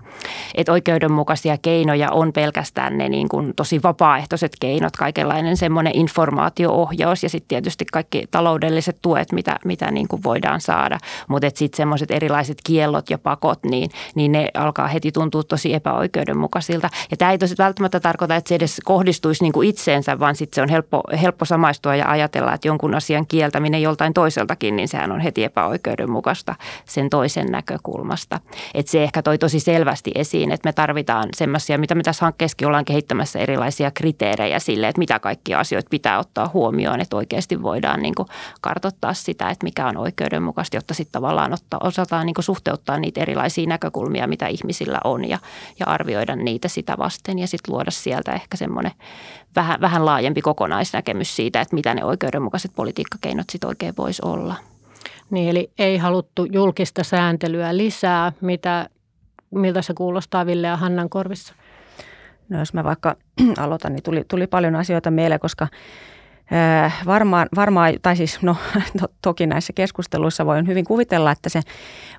[0.55, 7.29] että oikeudenmukaisia keinoja on pelkästään ne niin kuin tosi vapaaehtoiset keinot, kaikenlainen semmoinen informaatioohjaus ja
[7.29, 10.99] sitten tietysti kaikki taloudelliset tuet, mitä, mitä niin kuin voidaan saada.
[11.29, 16.91] Mutta sitten semmoiset erilaiset kiellot ja pakot, niin, niin ne alkaa heti tuntua tosi epäoikeudenmukaisilta.
[17.11, 20.55] Ja tämä ei tosi välttämättä tarkoita, että se edes kohdistuisi niin kuin itseensä, vaan sitten
[20.55, 25.12] se on helppo, helppo samaistua ja ajatella, että jonkun asian kieltäminen joltain toiseltakin, niin sehän
[25.12, 28.40] on heti epäoikeudenmukaista sen toisen näkökulmasta.
[28.75, 32.66] Et se ehkä toi tosi selvästi esiin, että me tarvitaan semmoisia, mitä me tässä hankkeessakin
[32.66, 38.03] ollaan kehittämässä erilaisia kriteerejä sille, että mitä kaikkia asioita pitää ottaa huomioon, että oikeasti voidaan
[38.03, 38.29] niin kuin
[38.61, 43.21] kartoittaa sitä, että mikä on oikeudenmukaista, jotta sitten tavallaan ottaa, osataan niin kuin suhteuttaa niitä
[43.21, 45.38] erilaisia näkökulmia, mitä ihmisillä on ja,
[45.79, 48.92] ja arvioida niitä sitä vasten ja sitten luoda sieltä ehkä semmoinen
[49.57, 54.55] vähän, vähän laajempi kokonaisnäkemys siitä, että mitä ne oikeudenmukaiset politiikkakeinot sitten oikein voisi olla.
[55.31, 58.89] Niin, eli ei haluttu julkista sääntelyä lisää, mitä,
[59.51, 61.55] miltä se kuulostaa Ville ja Hannan korvissa?
[62.49, 63.17] No jos mä vaikka
[63.59, 65.69] aloitan, niin tuli, tuli paljon asioita mieleen, koska
[67.07, 68.57] varmaan, varmaan, tai siis no
[69.01, 71.61] to, toki näissä keskusteluissa voin hyvin kuvitella, että se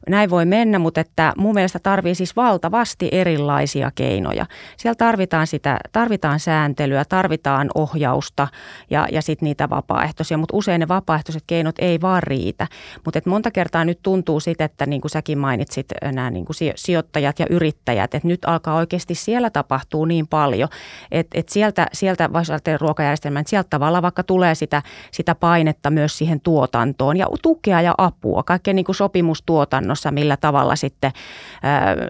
[0.09, 4.45] näin voi mennä, mutta että mun mielestä tarvii siis valtavasti erilaisia keinoja.
[4.77, 8.47] Siellä tarvitaan sitä, tarvitaan sääntelyä, tarvitaan ohjausta
[8.89, 12.67] ja, ja sitten niitä vapaaehtoisia, mutta usein ne vapaaehtoiset keinot ei vaan riitä.
[13.05, 17.39] Mutta monta kertaa nyt tuntuu sitten, että niin kuin säkin mainitsit, nämä niin kuin sijoittajat
[17.39, 20.69] ja yrittäjät, että nyt alkaa oikeasti siellä tapahtuu niin paljon,
[21.11, 26.17] että, että sieltä, sieltä vaikka ruokajärjestelmän, että sieltä tavallaan vaikka tulee sitä, sitä painetta myös
[26.17, 31.11] siihen tuotantoon ja tukea ja apua, kaikkea niin kuin sopimustuotannossa, millä tavalla sitten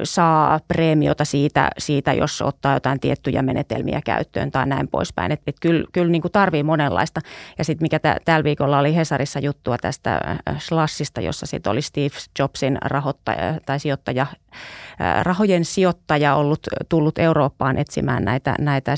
[0.04, 5.32] saa preemiota siitä, siitä, jos ottaa jotain tiettyjä menetelmiä käyttöön tai näin poispäin.
[5.32, 7.22] Että et kyllä, kyllä niin kuin tarvii monenlaista.
[7.58, 10.20] Ja sitten mikä tä, tällä viikolla oli Hesarissa juttua tästä
[10.58, 14.26] Slashista, jossa sitten oli Steve Jobsin rahoittaja tai sijoittaja
[15.24, 16.60] rahojen sijoittaja ollut
[16.90, 18.94] tullut Eurooppaan etsimään näitä, näitä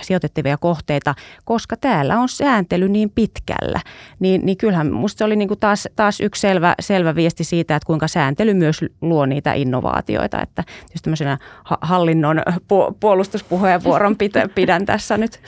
[0.00, 3.80] sijoitettavia kohteita, koska täällä on sääntely niin pitkällä.
[4.20, 7.76] Niin, niin kyllähän minusta se oli niin kuin taas, taas yksi selvä, selvä viesti siitä,
[7.76, 10.42] että kuinka sääntely myös luo niitä innovaatioita.
[10.42, 11.38] Että just tämmöisenä
[11.80, 12.42] hallinnon
[13.00, 14.16] puolustuspuheenvuoron
[14.54, 15.40] pidän tässä nyt.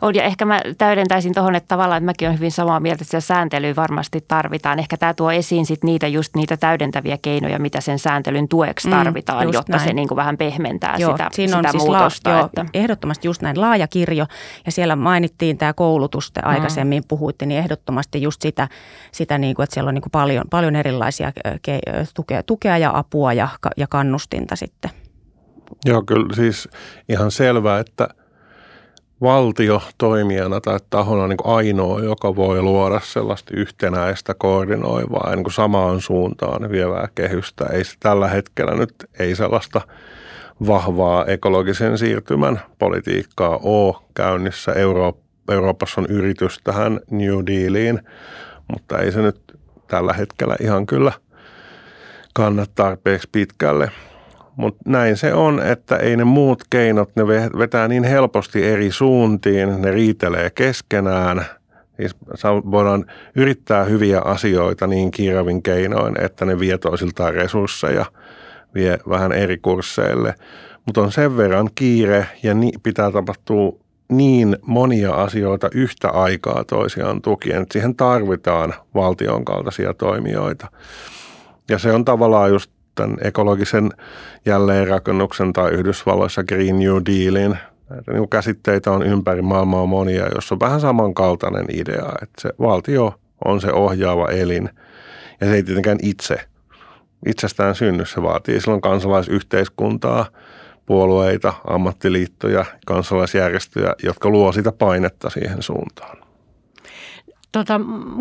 [0.00, 3.04] On ja ehkä mä täydentäisin tuohon, että tavallaan että mäkin olen hyvin samaa mieltä, että
[3.04, 4.78] sitä sääntelyä varmasti tarvitaan.
[4.78, 8.94] Ehkä tämä tuo esiin sit niitä just niitä täydentäviä keinoja, mitä sen sääntelyn tueksi mm,
[8.94, 9.88] tarvitaan, mm, jotta näin.
[9.88, 12.30] se niin kuin vähän pehmentää joo, sitä, siinä on sitä siis muutosta.
[12.30, 12.66] La, joo, että.
[12.74, 14.26] Ehdottomasti just näin laaja kirjo
[14.66, 16.48] ja siellä mainittiin tämä koulutus, te mm.
[16.48, 17.08] aikaisemmin mm.
[17.08, 18.68] puhuitte, niin ehdottomasti just sitä,
[19.12, 21.78] sitä niin kuin, että siellä on niin kuin paljon, paljon erilaisia ke,
[22.14, 24.90] tukea, tukea ja apua ja, ja kannustinta sitten.
[25.84, 26.68] Joo, kyllä siis
[27.08, 28.08] ihan selvää, että–
[29.22, 36.00] valtio toimijana tai tahona niin ainoa, joka voi luoda sellaista yhtenäistä koordinoivaa ja niin samaan
[36.00, 37.66] suuntaan vievää kehystä.
[37.66, 39.80] Ei se tällä hetkellä nyt ei sellaista
[40.66, 44.72] vahvaa ekologisen siirtymän politiikkaa ole käynnissä.
[44.72, 45.18] Euro-
[45.50, 48.00] Euroopassa on yritys tähän New Dealiin,
[48.72, 49.40] mutta ei se nyt
[49.88, 51.12] tällä hetkellä ihan kyllä
[52.34, 53.90] kannata tarpeeksi pitkälle.
[54.60, 57.26] Mutta näin se on, että ei ne muut keinot, ne
[57.58, 61.44] vetää niin helposti eri suuntiin, ne riitelee keskenään.
[61.96, 63.04] Siis voidaan
[63.36, 68.04] yrittää hyviä asioita niin kiiravin keinoin, että ne vie toisiltaan resursseja,
[68.74, 70.34] vie vähän eri kursseille.
[70.86, 73.72] Mutta on sen verran kiire ja ni, pitää tapahtua
[74.12, 80.66] niin monia asioita yhtä aikaa toisiaan tukien, että siihen tarvitaan valtion kaltaisia toimijoita.
[81.68, 83.90] Ja se on tavallaan just tämän ekologisen
[84.46, 87.58] jälleenrakennuksen tai Yhdysvalloissa Green New Dealin.
[87.90, 93.14] Näitä niin käsitteitä on ympäri maailmaa monia, jossa on vähän samankaltainen idea, että se valtio
[93.44, 94.70] on se ohjaava elin
[95.40, 96.36] ja se ei tietenkään itse
[97.26, 98.06] itsestään synny.
[98.06, 100.26] Se vaatii silloin kansalaisyhteiskuntaa,
[100.86, 106.29] puolueita, ammattiliittoja, kansalaisjärjestöjä, jotka luo sitä painetta siihen suuntaan.
[107.52, 107.80] Tota,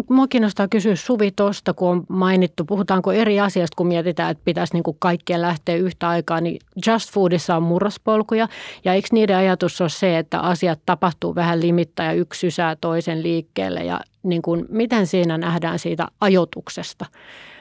[0.09, 4.73] mua kiinnostaa kysyä Suvi tuosta, kun on mainittu, puhutaanko eri asiasta, kun mietitään, että pitäisi
[4.73, 8.47] niin kaikkien lähteä yhtä aikaa, niin Just Foodissa on murrospolkuja.
[8.85, 13.23] Ja eikö niiden ajatus ole se, että asiat tapahtuu vähän limittäin ja yksi sysää toisen
[13.23, 17.05] liikkeelle ja niin kuin, miten siinä nähdään siitä ajotuksesta,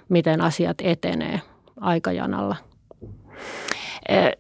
[0.09, 1.41] miten asiat etenee
[1.81, 2.57] aikajanalla?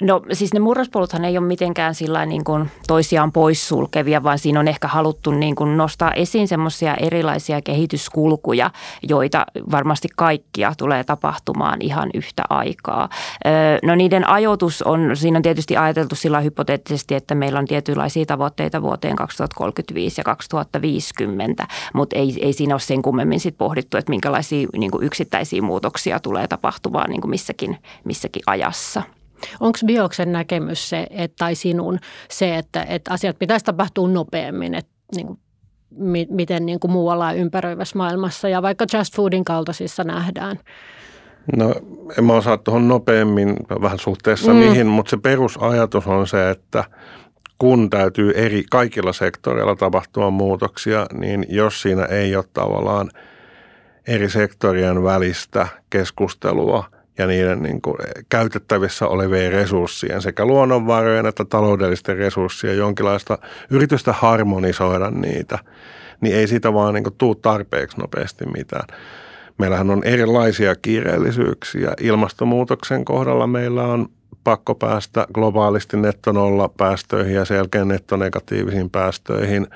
[0.03, 4.69] No siis ne murrospoluthan ei ole mitenkään sillä niin kuin toisiaan poissulkevia, vaan siinä on
[4.69, 8.71] ehkä haluttu niin kuin nostaa esiin semmoisia erilaisia kehityskulkuja,
[9.09, 13.09] joita varmasti kaikkia tulee tapahtumaan ihan yhtä aikaa.
[13.83, 18.83] No niiden ajoitus on, siinä on tietysti ajateltu sillä hypoteettisesti, että meillä on tietynlaisia tavoitteita
[18.83, 24.69] vuoteen 2035 ja 2050, mutta ei, ei siinä ole sen kummemmin sit pohdittu, että minkälaisia
[24.77, 29.03] niin kuin yksittäisiä muutoksia tulee tapahtumaan niin kuin missäkin, missäkin ajassa.
[29.61, 31.99] Onko Bioksen näkemys se, että, tai sinun
[32.31, 35.39] se, että, että asiat pitäisi tapahtua nopeammin, että niin kuin,
[36.31, 40.59] miten niin kuin muualla ympäröivässä maailmassa ja vaikka just foodin kaltaisissa nähdään?
[41.57, 41.75] No
[42.19, 44.59] en mä osaa tuohon nopeammin vähän suhteessa mm.
[44.59, 46.85] mihin, mutta se perusajatus on se, että
[47.59, 53.11] kun täytyy eri kaikilla sektoreilla tapahtua muutoksia, niin jos siinä ei ole tavallaan
[54.07, 56.85] eri sektorien välistä keskustelua
[57.19, 57.97] ja niiden niin kuin
[58.29, 63.39] käytettävissä olevien resurssien sekä luonnonvarojen että taloudellisten resurssien jonkinlaista
[63.71, 65.59] yritystä harmonisoida niitä,
[66.21, 68.87] niin ei siitä vaan niin kuin tuu tarpeeksi nopeasti mitään.
[69.59, 71.93] Meillähän on erilaisia kiireellisyyksiä.
[72.01, 74.09] Ilmastonmuutoksen kohdalla meillä on
[74.45, 79.67] pakko päästä globaalisti nettonolla päästöihin ja selkeän nettonegatiivisiin päästöihin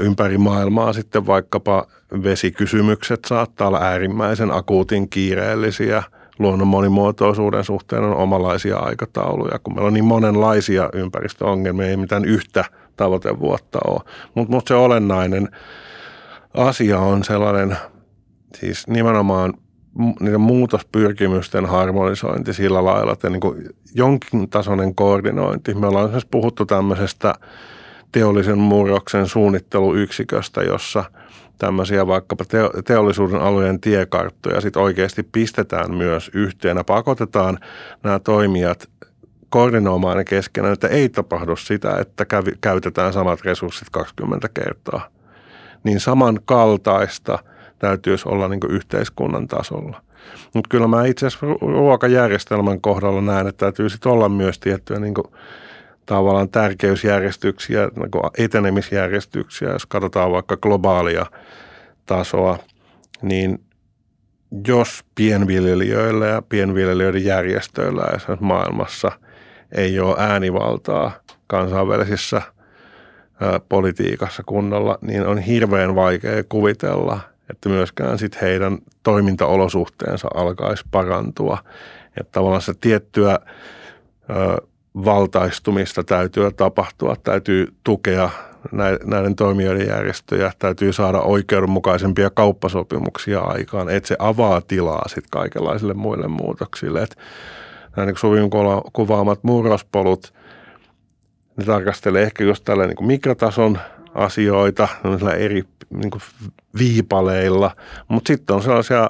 [0.00, 1.86] ympäri maailmaa sitten vaikkapa
[2.22, 6.02] vesikysymykset saattaa olla äärimmäisen akuutin kiireellisiä.
[6.38, 12.64] Luonnon monimuotoisuuden suhteen on omalaisia aikatauluja, kun meillä on niin monenlaisia ympäristöongelmia, ei mitään yhtä
[12.96, 14.00] tavoitevuotta ole.
[14.34, 15.48] Mutta mut se olennainen
[16.54, 17.76] asia on sellainen,
[18.54, 19.54] siis nimenomaan
[20.20, 25.74] niiden muutospyrkimysten harmonisointi sillä lailla, että niin jonkin tasoinen koordinointi.
[25.74, 27.34] Me ollaan esimerkiksi puhuttu tämmöisestä
[28.14, 31.04] teollisen murroksen suunnitteluyksiköstä, jossa
[31.58, 32.44] tämmöisiä vaikkapa
[32.84, 37.58] teollisuuden alueen tiekarttoja sitten oikeasti pistetään myös yhteen ja pakotetaan
[38.02, 38.90] nämä toimijat
[39.48, 45.08] koordinoimaan ne keskenään, että ei tapahdu sitä, että kävi, käytetään samat resurssit 20 kertaa.
[45.84, 47.38] Niin samankaltaista–
[47.78, 50.02] täytyisi olla niin yhteiskunnan tasolla.
[50.54, 55.14] Mutta kyllä mä itse asiassa ruokajärjestelmän kohdalla näen, että täytyy sitten olla myös tiettyjä niin
[56.06, 61.26] tavallaan tärkeysjärjestyksiä, niin etenemisjärjestyksiä, jos katsotaan vaikka globaalia
[62.06, 62.58] tasoa,
[63.22, 63.58] niin
[64.68, 68.02] jos pienviljelijöillä ja pienviljelijöiden järjestöillä
[68.40, 69.12] maailmassa
[69.72, 71.12] ei ole äänivaltaa
[71.46, 72.42] kansainvälisissä
[73.68, 81.58] politiikassa kunnolla, niin on hirveän vaikea kuvitella– että myöskään sit heidän toimintaolosuhteensa alkaisi parantua.
[82.20, 83.38] Että tavallaan se tiettyä
[85.04, 88.30] valtaistumista täytyy tapahtua, täytyy tukea
[89.04, 96.28] näiden toimijoiden järjestöjä, täytyy saada oikeudenmukaisempia kauppasopimuksia aikaan, että se avaa tilaa sitten kaikenlaisille muille
[96.28, 97.02] muutoksille.
[97.02, 97.16] Että
[97.96, 98.50] nämä niin Suvin
[98.92, 100.34] kuvaamat murrospolut,
[101.56, 103.78] ne tarkastelee ehkä just tällä niin mikrotason
[104.14, 104.88] asioita
[105.38, 106.10] eri niin
[106.78, 107.70] viipaleilla,
[108.08, 109.08] mutta sitten on sellaisia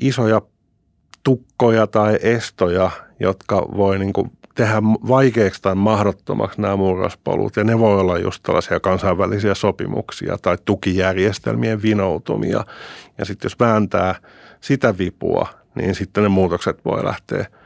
[0.00, 0.42] isoja
[1.22, 7.56] tukkoja tai estoja, jotka voi niin kuin tehdä vaikeaksi tai mahdottomaksi nämä murrospolut.
[7.56, 12.64] Ja ne voi olla just tällaisia kansainvälisiä sopimuksia tai tukijärjestelmien vinoutumia.
[13.18, 14.14] Ja sitten jos vääntää
[14.60, 17.46] sitä vipua, niin sitten ne muutokset voi lähteä–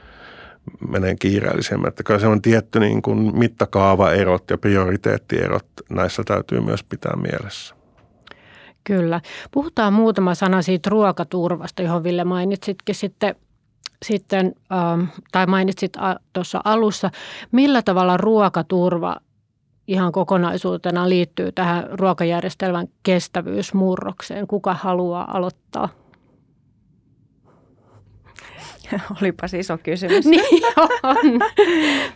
[0.89, 1.89] menee kiireellisemmän.
[1.89, 7.75] Että kyllä se on tietty niin kuin mittakaavaerot ja prioriteettierot näissä täytyy myös pitää mielessä.
[8.85, 9.21] Kyllä.
[9.51, 13.35] Puhutaan muutama sana siitä ruokaturvasta, johon Ville mainitsitkin sitten,
[14.05, 15.93] sitten ähm, tai mainitsit
[16.33, 17.11] tuossa alussa.
[17.53, 19.17] Millä tavalla ruokaturva
[19.89, 24.47] ihan kokonaisuutena liittyy tähän ruokajärjestelmän kestävyysmurrokseen?
[24.47, 25.89] Kuka haluaa aloittaa?
[29.23, 30.27] Olipas iso kysymys.
[30.31, 30.65] niin
[31.03, 31.41] on.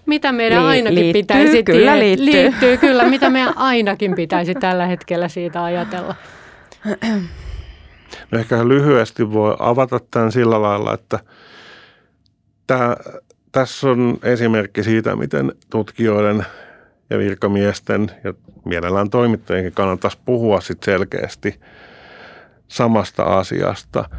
[0.07, 2.27] Mitä meidän Li- ainakin liittyy, pitäisi kyllä liittyy.
[2.27, 2.77] liittyy.
[2.77, 6.15] kyllä, mitä meidän ainakin pitäisi tällä hetkellä siitä ajatella.
[8.31, 11.19] No ehkä lyhyesti voi avata tämän sillä lailla, että
[12.79, 12.97] tämä,
[13.53, 16.47] tässä on esimerkki siitä, miten tutkijoiden
[17.11, 21.61] ja virkamiesten ja mielellään toimittajienkin kannattaisi puhua sit selkeästi
[22.69, 24.05] samasta asiasta–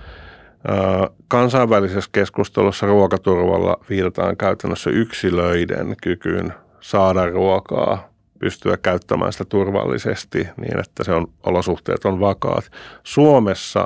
[1.28, 8.10] Kansainvälisessä keskustelussa ruokaturvalla viitataan käytännössä yksilöiden kykyyn saada ruokaa,
[8.40, 12.72] pystyä käyttämään sitä turvallisesti niin, että se on, olosuhteet on vakaat.
[13.04, 13.86] Suomessa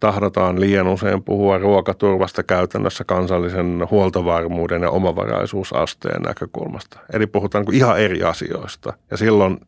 [0.00, 6.98] tahdotaan liian usein puhua ruokaturvasta käytännössä kansallisen huoltovarmuuden ja omavaraisuusasteen näkökulmasta.
[7.12, 9.60] Eli puhutaan niin ihan eri asioista ja silloin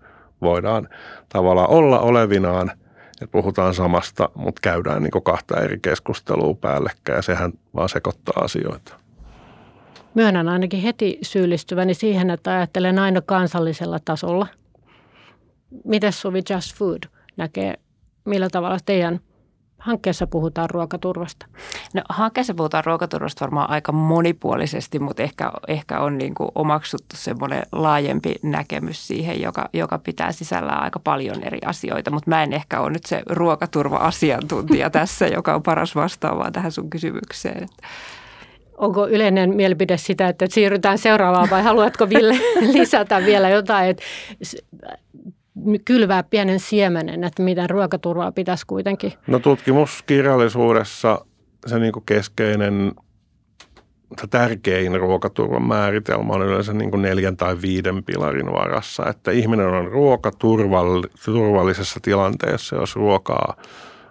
[0.43, 0.89] voidaan
[1.29, 2.71] tavallaan olla olevinaan–
[3.23, 8.95] että puhutaan samasta, mutta käydään niin kahta eri keskustelua päällekkäin ja sehän vaan sekoittaa asioita.
[10.15, 14.47] Myönnän ainakin heti syyllistyväni siihen, että ajattelen aina kansallisella tasolla.
[15.85, 17.03] Miten Suvi Just Food
[17.37, 17.75] näkee,
[18.25, 19.21] millä tavalla teidän
[19.79, 21.47] hankkeessa puhutaan ruokaturvasta?
[21.95, 27.63] No hankkeessa puhutaan ruokaturvasta varmaan aika monipuolisesti, mutta ehkä, ehkä on niin kuin omaksuttu semmoinen
[27.73, 32.11] laajempi näkemys siihen, joka, joka pitää sisällään aika paljon eri asioita.
[32.11, 36.91] Mutta mä en ehkä ole nyt se ruokaturva-asiantuntija tässä, joka on paras vastaavaa tähän sun
[36.91, 37.69] kysymykseen.
[38.79, 42.35] onko yleinen mielipide sitä, että siirrytään seuraavaan vai haluatko Ville
[42.79, 44.03] lisätä vielä jotain, että
[45.85, 49.13] kylvää pienen siemenen, että miten ruokaturvaa pitäisi kuitenkin?
[49.27, 51.25] No tutkimuskirjallisuudessa
[51.67, 52.93] se niin keskeinen
[54.31, 59.89] tärkein ruokaturvan määritelmä on yleensä niin kuin neljän tai viiden pilarin varassa, että ihminen on
[59.89, 63.57] ruokaturvallisessa tilanteessa, jos ruokaa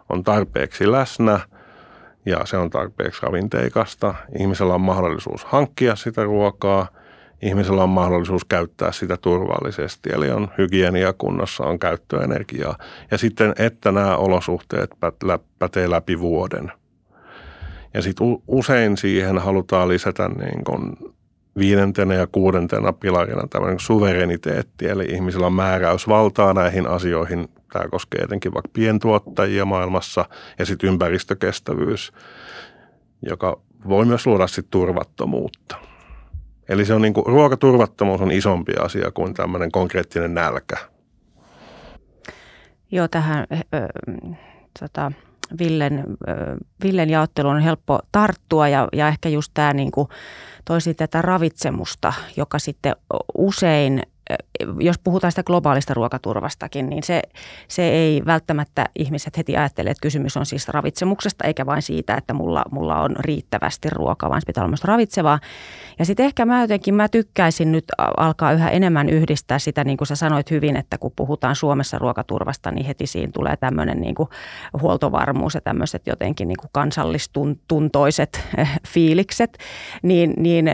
[0.09, 1.39] on tarpeeksi läsnä
[2.25, 4.15] ja se on tarpeeksi ravinteikasta.
[4.39, 6.87] Ihmisellä on mahdollisuus hankkia sitä ruokaa,
[7.41, 12.77] ihmisellä on mahdollisuus käyttää sitä turvallisesti, eli on hygienia kunnossa, on käyttöenergiaa.
[13.11, 14.89] Ja sitten, että nämä olosuhteet
[15.59, 16.71] pätee läpi vuoden–
[17.97, 20.97] ja sitten usein siihen halutaan lisätä niin kuin
[21.57, 27.47] viidentenä ja kuudentena pilarina tämmöinen suvereniteetti, eli ihmisillä on määräys valtaa näihin asioihin.
[27.73, 30.25] Tämä koskee etenkin vaikka pientuottajia maailmassa
[30.59, 32.11] ja sitten ympäristökestävyys,
[33.21, 35.86] joka voi myös luoda sitten turvattomuutta.
[36.69, 40.77] Eli se on niin kuin, ruokaturvattomuus on isompi asia kuin tämmöinen konkreettinen nälkä.
[42.91, 44.39] Joo, tähän äh,
[44.79, 45.11] tota,
[45.59, 46.03] Villen,
[46.83, 49.91] Villen jaotteluun on helppo tarttua ja, ja ehkä just tämä niin
[50.65, 52.95] toisi tätä ravitsemusta, joka sitten
[53.37, 54.01] usein
[54.79, 57.21] jos puhutaan sitä globaalista ruokaturvastakin, niin se,
[57.67, 62.33] se ei välttämättä ihmiset heti ajattele, että kysymys on siis ravitsemuksesta, eikä vain siitä, että
[62.33, 65.39] mulla, mulla on riittävästi ruokaa, vaan se pitää olla myös ravitsevaa.
[65.99, 67.85] Ja sitten ehkä mä jotenkin, mä tykkäisin nyt
[68.17, 72.71] alkaa yhä enemmän yhdistää sitä, niin kuin sä sanoit hyvin, että kun puhutaan Suomessa ruokaturvasta,
[72.71, 74.29] niin heti siinä tulee tämmöinen niin kuin
[74.81, 79.57] huoltovarmuus ja tämmöiset jotenkin niin kuin kansallistuntoiset eh, fiilikset,
[80.03, 80.65] niin, niin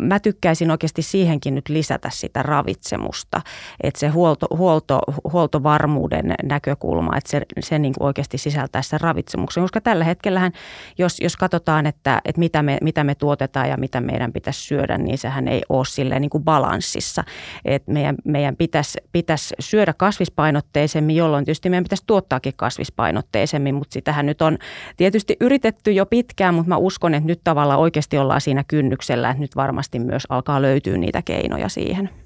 [0.00, 3.40] mä tykkäisin oikeasti siihenkin nyt lisätä sitä ravitsemusta ravitsemusta.
[3.82, 5.00] Että se huolto, huolto,
[5.32, 9.62] huoltovarmuuden näkökulma, että se, se niin kuin oikeasti sisältää sen ravitsemuksen.
[9.62, 10.52] Koska tällä hetkellähän,
[10.98, 14.98] jos, jos katsotaan, että, että mitä, me, mitä me tuotetaan ja mitä meidän pitäisi syödä,
[14.98, 17.24] niin sehän ei ole silleen niin kuin balanssissa.
[17.64, 24.26] Että meidän, meidän pitäisi, pitäisi syödä kasvispainotteisemmin, jolloin tietysti meidän pitäisi tuottaakin kasvispainotteisemmin, mutta sitähän
[24.26, 24.58] nyt on
[24.96, 29.40] tietysti yritetty jo pitkään, mutta mä uskon, että nyt tavallaan oikeasti ollaan siinä kynnyksellä, että
[29.40, 32.23] nyt varmasti myös alkaa löytyä niitä keinoja siihen.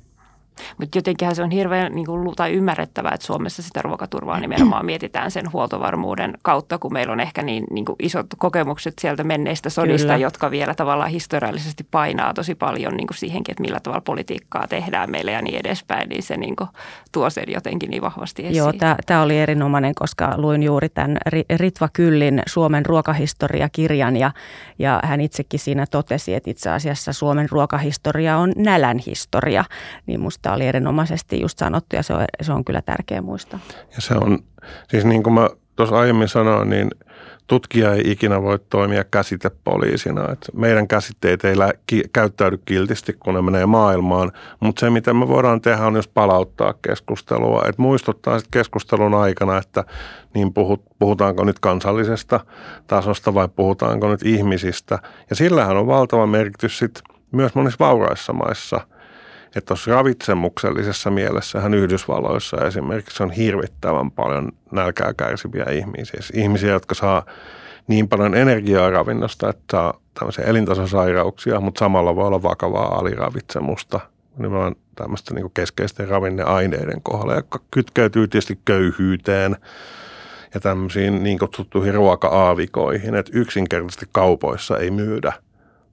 [0.79, 5.31] Mutta jotenkinhän se on hirveän niin kuin, tai ymmärrettävää, että Suomessa sitä ruokaturvaa nimenomaan mietitään
[5.31, 10.07] sen huoltovarmuuden kautta, kun meillä on ehkä niin, niin kuin isot kokemukset sieltä menneistä sodista,
[10.07, 10.17] Kyllä.
[10.17, 15.11] jotka vielä tavallaan historiallisesti painaa tosi paljon niin kuin siihenkin, että millä tavalla politiikkaa tehdään
[15.11, 16.69] meille ja niin edespäin, niin se niin kuin,
[17.13, 18.57] tuo sen jotenkin niin vahvasti esiin.
[18.57, 18.73] Joo,
[19.07, 21.19] tämä oli erinomainen, koska luin juuri tämän
[21.57, 24.31] Ritva Kyllin Suomen ruokahistoria-kirjan ja,
[24.79, 29.65] ja hän itsekin siinä totesi, että itse asiassa Suomen ruokahistoria on nälän historia,
[30.07, 33.61] niin musta Tämä oli erinomaisesti just sanottu ja se on, se on kyllä tärkeä muistaa.
[33.95, 34.39] Ja se on,
[34.91, 36.91] siis niin kuin mä tuossa aiemmin sanoin, niin
[37.47, 40.33] tutkija ei ikinä voi toimia käsitepoliisina.
[40.33, 45.15] Et meidän käsitteet ei lä- ki- käyttäydy kiltisti, kun ne menee maailmaan, mutta se, mitä
[45.15, 47.63] me voidaan tehdä, on jos palauttaa keskustelua.
[47.69, 49.85] Et muistuttaa sit keskustelun aikana, että
[50.35, 52.41] niin puhut, puhutaanko nyt kansallisesta
[52.87, 54.99] tasosta vai puhutaanko nyt ihmisistä.
[55.31, 58.81] Ja sillähän on valtava merkitys sit myös monissa vauraissa maissa–
[59.57, 66.21] että tuossa ravitsemuksellisessa mielessähän Yhdysvalloissa esimerkiksi on hirvittävän paljon nälkää kärsiviä ihmisiä.
[66.35, 67.27] Ihmisiä, jotka saa
[67.87, 74.01] niin paljon energiaa ravinnosta, että saa tämmöisiä elintasosairauksia, mutta samalla voi olla vakavaa aliravitsemusta.
[74.37, 79.57] Nimenomaan tämmöistä niin keskeisten ravinneaineiden kohdalla, jotka kytkeytyy tietysti köyhyyteen
[80.55, 85.33] ja tämmöisiin niin kutsuttuihin ruoka-aavikoihin, että yksinkertaisesti kaupoissa ei myydä–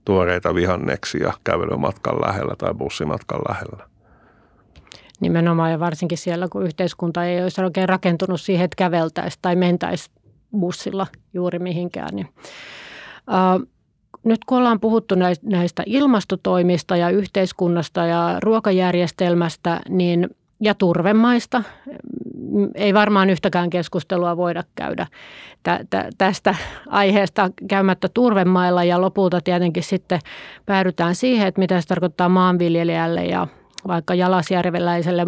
[0.06, 3.88] tuoreita vihanneksia kävelymatkan lähellä tai bussimatkan lähellä.
[5.20, 10.12] Nimenomaan ja varsinkin siellä, kun yhteiskunta ei olisi oikein rakentunut siihen, että käveltäisiin tai mentäisi
[10.60, 12.16] bussilla juuri mihinkään.
[12.16, 12.28] Niin.
[13.28, 13.68] Uh,
[14.24, 20.30] nyt kun ollaan puhuttu näistä ilmastotoimista ja yhteiskunnasta ja ruokajärjestelmästä, niin
[20.60, 21.64] ja turvemaista.
[22.76, 25.08] Ei varmaan yhtäkään keskustelua voida käydä
[26.18, 26.56] tästä
[26.88, 30.20] aiheesta käymättä turvemailla ja lopulta tietenkin sitten
[30.66, 33.48] päädytään siihen, että mitä se tarkoittaa maanviljelijälle ja
[33.88, 35.26] vaikka jalasjärveläiselle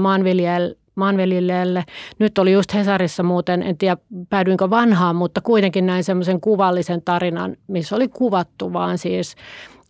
[0.96, 1.84] maanviljelijälle.
[2.20, 3.98] Nyt oli just Hesarissa muuten, en tiedä
[4.30, 9.36] päädyinkö vanhaan, mutta kuitenkin näin semmoisen kuvallisen tarinan, missä oli kuvattu vaan siis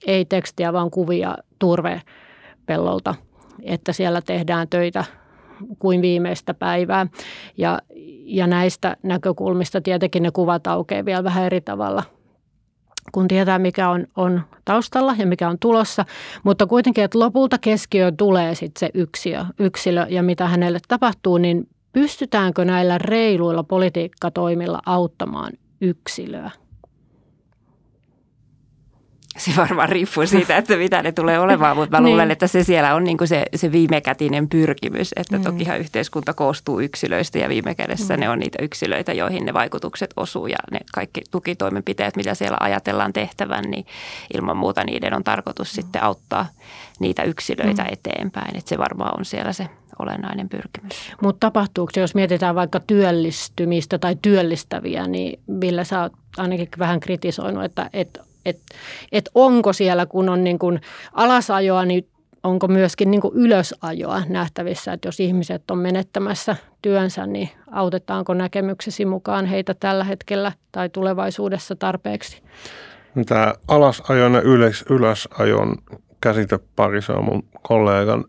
[0.07, 3.15] ei tekstiä, vaan kuvia turvepellolta,
[3.63, 5.05] että siellä tehdään töitä
[5.79, 7.07] kuin viimeistä päivää.
[7.57, 7.79] Ja,
[8.25, 12.03] ja näistä näkökulmista tietenkin ne kuvat aukeaa vielä vähän eri tavalla
[13.11, 16.05] kun tietää, mikä on, on taustalla ja mikä on tulossa.
[16.43, 21.67] Mutta kuitenkin, että lopulta keskiöön tulee sitten se yksilö, yksilö ja mitä hänelle tapahtuu, niin
[21.93, 26.51] pystytäänkö näillä reiluilla politiikkatoimilla auttamaan yksilöä?
[29.37, 32.09] Se varmaan riippuu siitä, että mitä ne tulee olemaan, mutta mä niin.
[32.11, 35.43] luulen, että se siellä on niin kuin se, se viimekätinen pyrkimys, että mm.
[35.43, 38.19] tokihan yhteiskunta koostuu yksilöistä ja viime kädessä mm.
[38.19, 43.13] ne on niitä yksilöitä, joihin ne vaikutukset osuu ja ne kaikki tukitoimenpiteet, mitä siellä ajatellaan
[43.13, 43.85] tehtävän, niin
[44.33, 45.75] ilman muuta niiden on tarkoitus mm.
[45.75, 46.45] sitten auttaa
[46.99, 47.89] niitä yksilöitä mm.
[47.91, 49.67] eteenpäin, että se varmaan on siellä se
[49.99, 51.11] olennainen pyrkimys.
[51.21, 56.99] Mutta tapahtuuko se, jos mietitään vaikka työllistymistä tai työllistäviä, niin Ville, sä oot ainakin vähän
[56.99, 58.19] kritisoinut, että et,
[58.49, 58.59] et,
[59.11, 60.81] et onko siellä, kun on niin kuin
[61.13, 62.07] alasajoa, niin
[62.43, 69.05] onko myöskin niin kuin ylösajoa nähtävissä, että jos ihmiset on menettämässä työnsä, niin autetaanko näkemyksesi
[69.05, 72.41] mukaan heitä tällä hetkellä tai tulevaisuudessa tarpeeksi?
[73.25, 75.75] Tämä alasajon ja ylös, ylösajon
[76.21, 78.25] käsitepari, se on mun kollegan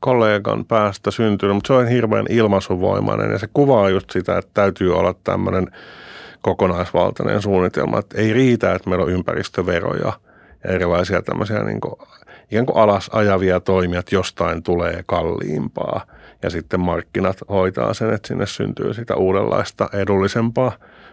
[0.00, 4.96] kollegan päästä syntynyt, mutta se on hirveän ilmaisuvoimainen ja se kuvaa just sitä, että täytyy
[4.96, 5.66] olla tämmöinen
[6.42, 7.98] kokonaisvaltainen suunnitelma.
[7.98, 10.12] Että ei riitä, että meillä on ympäristöveroja
[10.64, 11.94] ja erilaisia tämmöisiä niin kuin,
[12.50, 16.06] ikään kuin alas ajavia toimia, että jostain tulee kalliimpaa
[16.42, 20.72] ja sitten markkinat hoitaa sen, että sinne syntyy sitä uudenlaista edullisempaa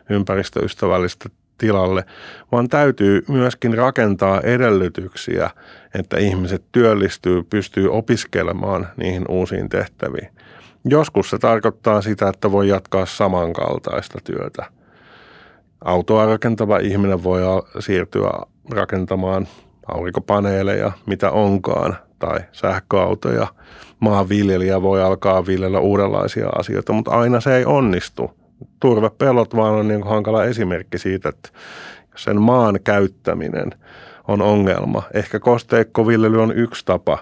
[0.10, 2.06] ympäristöystävällistä tilalle,
[2.52, 5.50] vaan täytyy myöskin rakentaa edellytyksiä,
[5.96, 10.30] että ihmiset työllistyy, pystyy opiskelemaan niihin uusiin tehtäviin.
[10.86, 14.66] Joskus se tarkoittaa sitä, että voi jatkaa samankaltaista työtä.
[15.86, 17.42] Autoa rakentava ihminen voi
[17.80, 18.30] siirtyä
[18.72, 19.48] rakentamaan
[19.88, 23.48] aurinkopaneeleja, mitä onkaan, tai sähköautoja.
[24.00, 28.32] Maanviljelijä voi alkaa viljellä uudenlaisia asioita, mutta aina se ei onnistu–
[28.80, 31.50] turvepellot vaan on niin hankala esimerkki siitä, että
[32.16, 33.72] sen maan käyttäminen
[34.28, 35.04] on ongelma.
[35.14, 37.18] Ehkä kosteikkoviljely on yksi tapa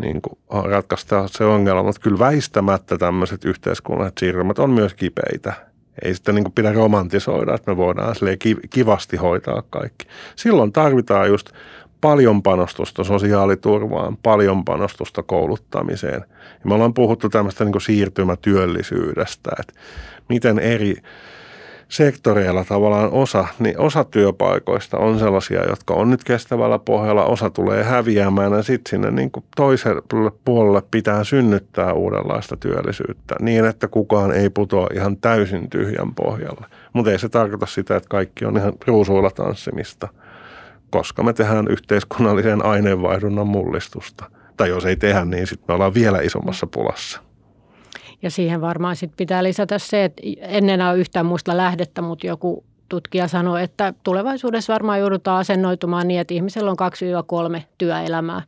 [0.00, 5.52] niin kuin ratkaista se ongelma, mutta kyllä väistämättä tämmöiset yhteiskunnalliset siirtymät on myös kipeitä.
[6.04, 8.14] Ei sitä niin pidä romantisoida, että me voidaan
[8.70, 10.06] kivasti hoitaa kaikki.
[10.36, 11.50] Silloin tarvitaan just
[12.00, 16.24] paljon panostusta sosiaaliturvaan, paljon panostusta kouluttamiseen.
[16.40, 19.72] Ja me ollaan puhuttu tämmöistä niin siirtymätyöllisyydestä, että
[20.28, 20.96] miten eri
[21.88, 27.84] sektoreilla tavallaan osa, niin osa työpaikoista on sellaisia, jotka on nyt kestävällä pohjalla, osa tulee
[27.84, 34.32] häviämään ja sitten sinne niin kuin toiselle puolelle pitää synnyttää uudenlaista työllisyyttä niin, että kukaan
[34.32, 36.66] ei putoa ihan täysin tyhjän pohjalle.
[36.92, 40.08] Mutta ei se tarkoita sitä, että kaikki on ihan ruusuilla tanssimista,
[40.90, 44.24] koska me tehdään yhteiskunnallisen aineenvaihdunnan mullistusta.
[44.56, 47.25] Tai jos ei tehdä, niin sitten me ollaan vielä isommassa pulassa.
[48.22, 52.64] Ja siihen varmaan sit pitää lisätä se, että ennen ole yhtään muista lähdettä, mutta joku
[52.88, 56.76] tutkija sanoi, että tulevaisuudessa varmaan joudutaan asennoitumaan niin, että ihmisellä on
[57.58, 58.42] 2-3 työelämää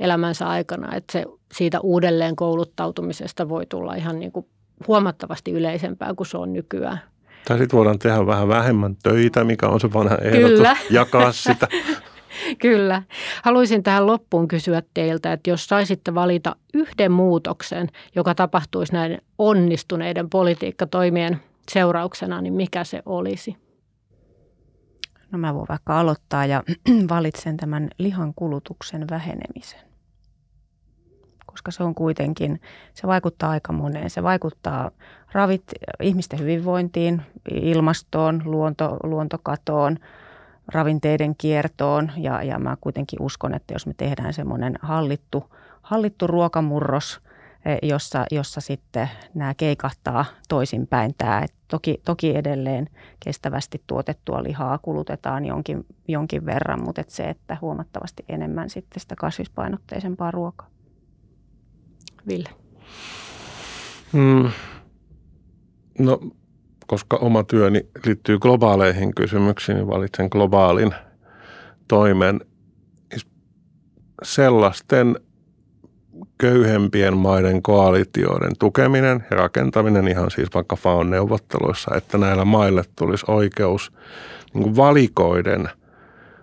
[0.00, 0.96] elämänsä aikana.
[0.96, 4.46] Että se siitä uudelleen kouluttautumisesta voi tulla ihan niin kuin
[4.88, 7.00] huomattavasti yleisempää kuin se on nykyään.
[7.48, 10.76] Tai sitten voidaan tehdä vähän vähemmän töitä, mikä on se vanha ehdotus, Kyllä.
[10.90, 11.68] jakaa sitä.
[12.58, 13.02] Kyllä.
[13.42, 20.30] Haluaisin tähän loppuun kysyä teiltä, että jos saisitte valita yhden muutoksen, joka tapahtuisi näiden onnistuneiden
[20.30, 21.40] politiikkatoimien
[21.70, 23.56] seurauksena, niin mikä se olisi?
[25.30, 26.62] No mä voin vaikka aloittaa ja
[27.08, 29.80] valitsen tämän lihan kulutuksen vähenemisen.
[31.46, 32.60] Koska se on kuitenkin,
[32.94, 34.10] se vaikuttaa aika moneen.
[34.10, 34.90] Se vaikuttaa
[35.32, 35.64] ravit,
[36.02, 39.98] ihmisten hyvinvointiin, ilmastoon, luonto, luontokatoon–
[40.68, 45.44] ravinteiden kiertoon ja, ja mä kuitenkin uskon, että jos me tehdään semmoinen hallittu,
[45.82, 47.20] hallittu ruokamurros,
[47.64, 51.14] e, jossa, jossa sitten nämä keikahtaa toisinpäin.
[51.18, 52.88] Tämä, että toki, toki edelleen
[53.24, 59.16] kestävästi tuotettua lihaa kulutetaan jonkin, jonkin verran, mutta että se, että huomattavasti enemmän sitten sitä
[59.16, 60.68] kasvispainotteisempaa ruokaa.
[62.28, 62.50] Ville.
[64.12, 64.50] Mm.
[65.98, 66.20] No
[66.86, 70.94] koska oma työni liittyy globaaleihin kysymyksiin, niin valitsen globaalin
[71.88, 72.40] toimen.
[74.22, 75.16] Sellaisten
[76.38, 83.24] köyhempien maiden koalitioiden tukeminen ja rakentaminen ihan siis vaikka FAON neuvotteluissa, että näillä maille tulisi
[83.28, 83.92] oikeus
[84.54, 85.68] niin valikoiden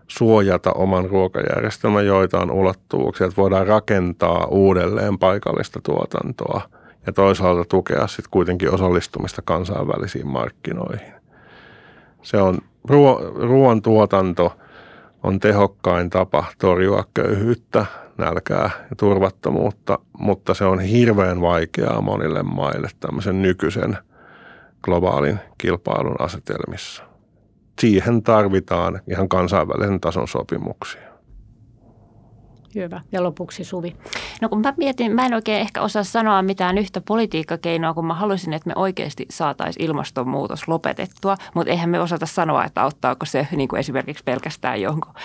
[0.08, 6.62] suojata oman ruokajärjestelmän joitain ulottuvuuksia, että voidaan rakentaa uudelleen paikallista tuotantoa–
[7.06, 11.14] ja toisaalta tukea sitten kuitenkin osallistumista kansainvälisiin markkinoihin.
[12.22, 12.58] Se on
[13.40, 14.54] ruoan tuotanto
[15.24, 17.86] on tehokkain tapa torjua köyhyyttä,
[18.18, 23.98] nälkää ja turvattomuutta, mutta se on hirveän vaikeaa monille maille tämmöisen nykyisen
[24.82, 27.04] globaalin kilpailun asetelmissa.
[27.80, 31.13] Siihen tarvitaan ihan kansainvälisen tason sopimuksia.
[32.76, 33.02] Hyvä.
[33.12, 33.96] Ja lopuksi Suvi.
[34.42, 38.14] No kun mä mietin, mä en oikein ehkä osaa sanoa mitään yhtä politiikkakeinoa, kun mä
[38.14, 43.48] haluaisin, että me oikeasti saataisiin ilmastonmuutos lopetettua, mutta eihän me osata sanoa, että auttaako se
[43.52, 45.24] niin kuin esimerkiksi pelkästään jonkun äh,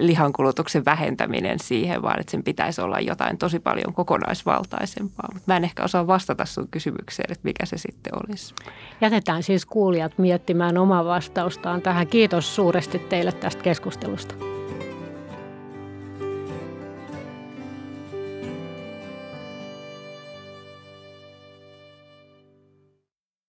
[0.00, 5.28] lihankulutuksen vähentäminen siihen, vaan että sen pitäisi olla jotain tosi paljon kokonaisvaltaisempaa.
[5.32, 8.54] Mutta mä en ehkä osaa vastata sun kysymykseen, että mikä se sitten olisi.
[9.00, 12.06] Jätetään siis kuulijat miettimään omaa vastaustaan tähän.
[12.06, 14.59] Kiitos suuresti teille tästä keskustelusta.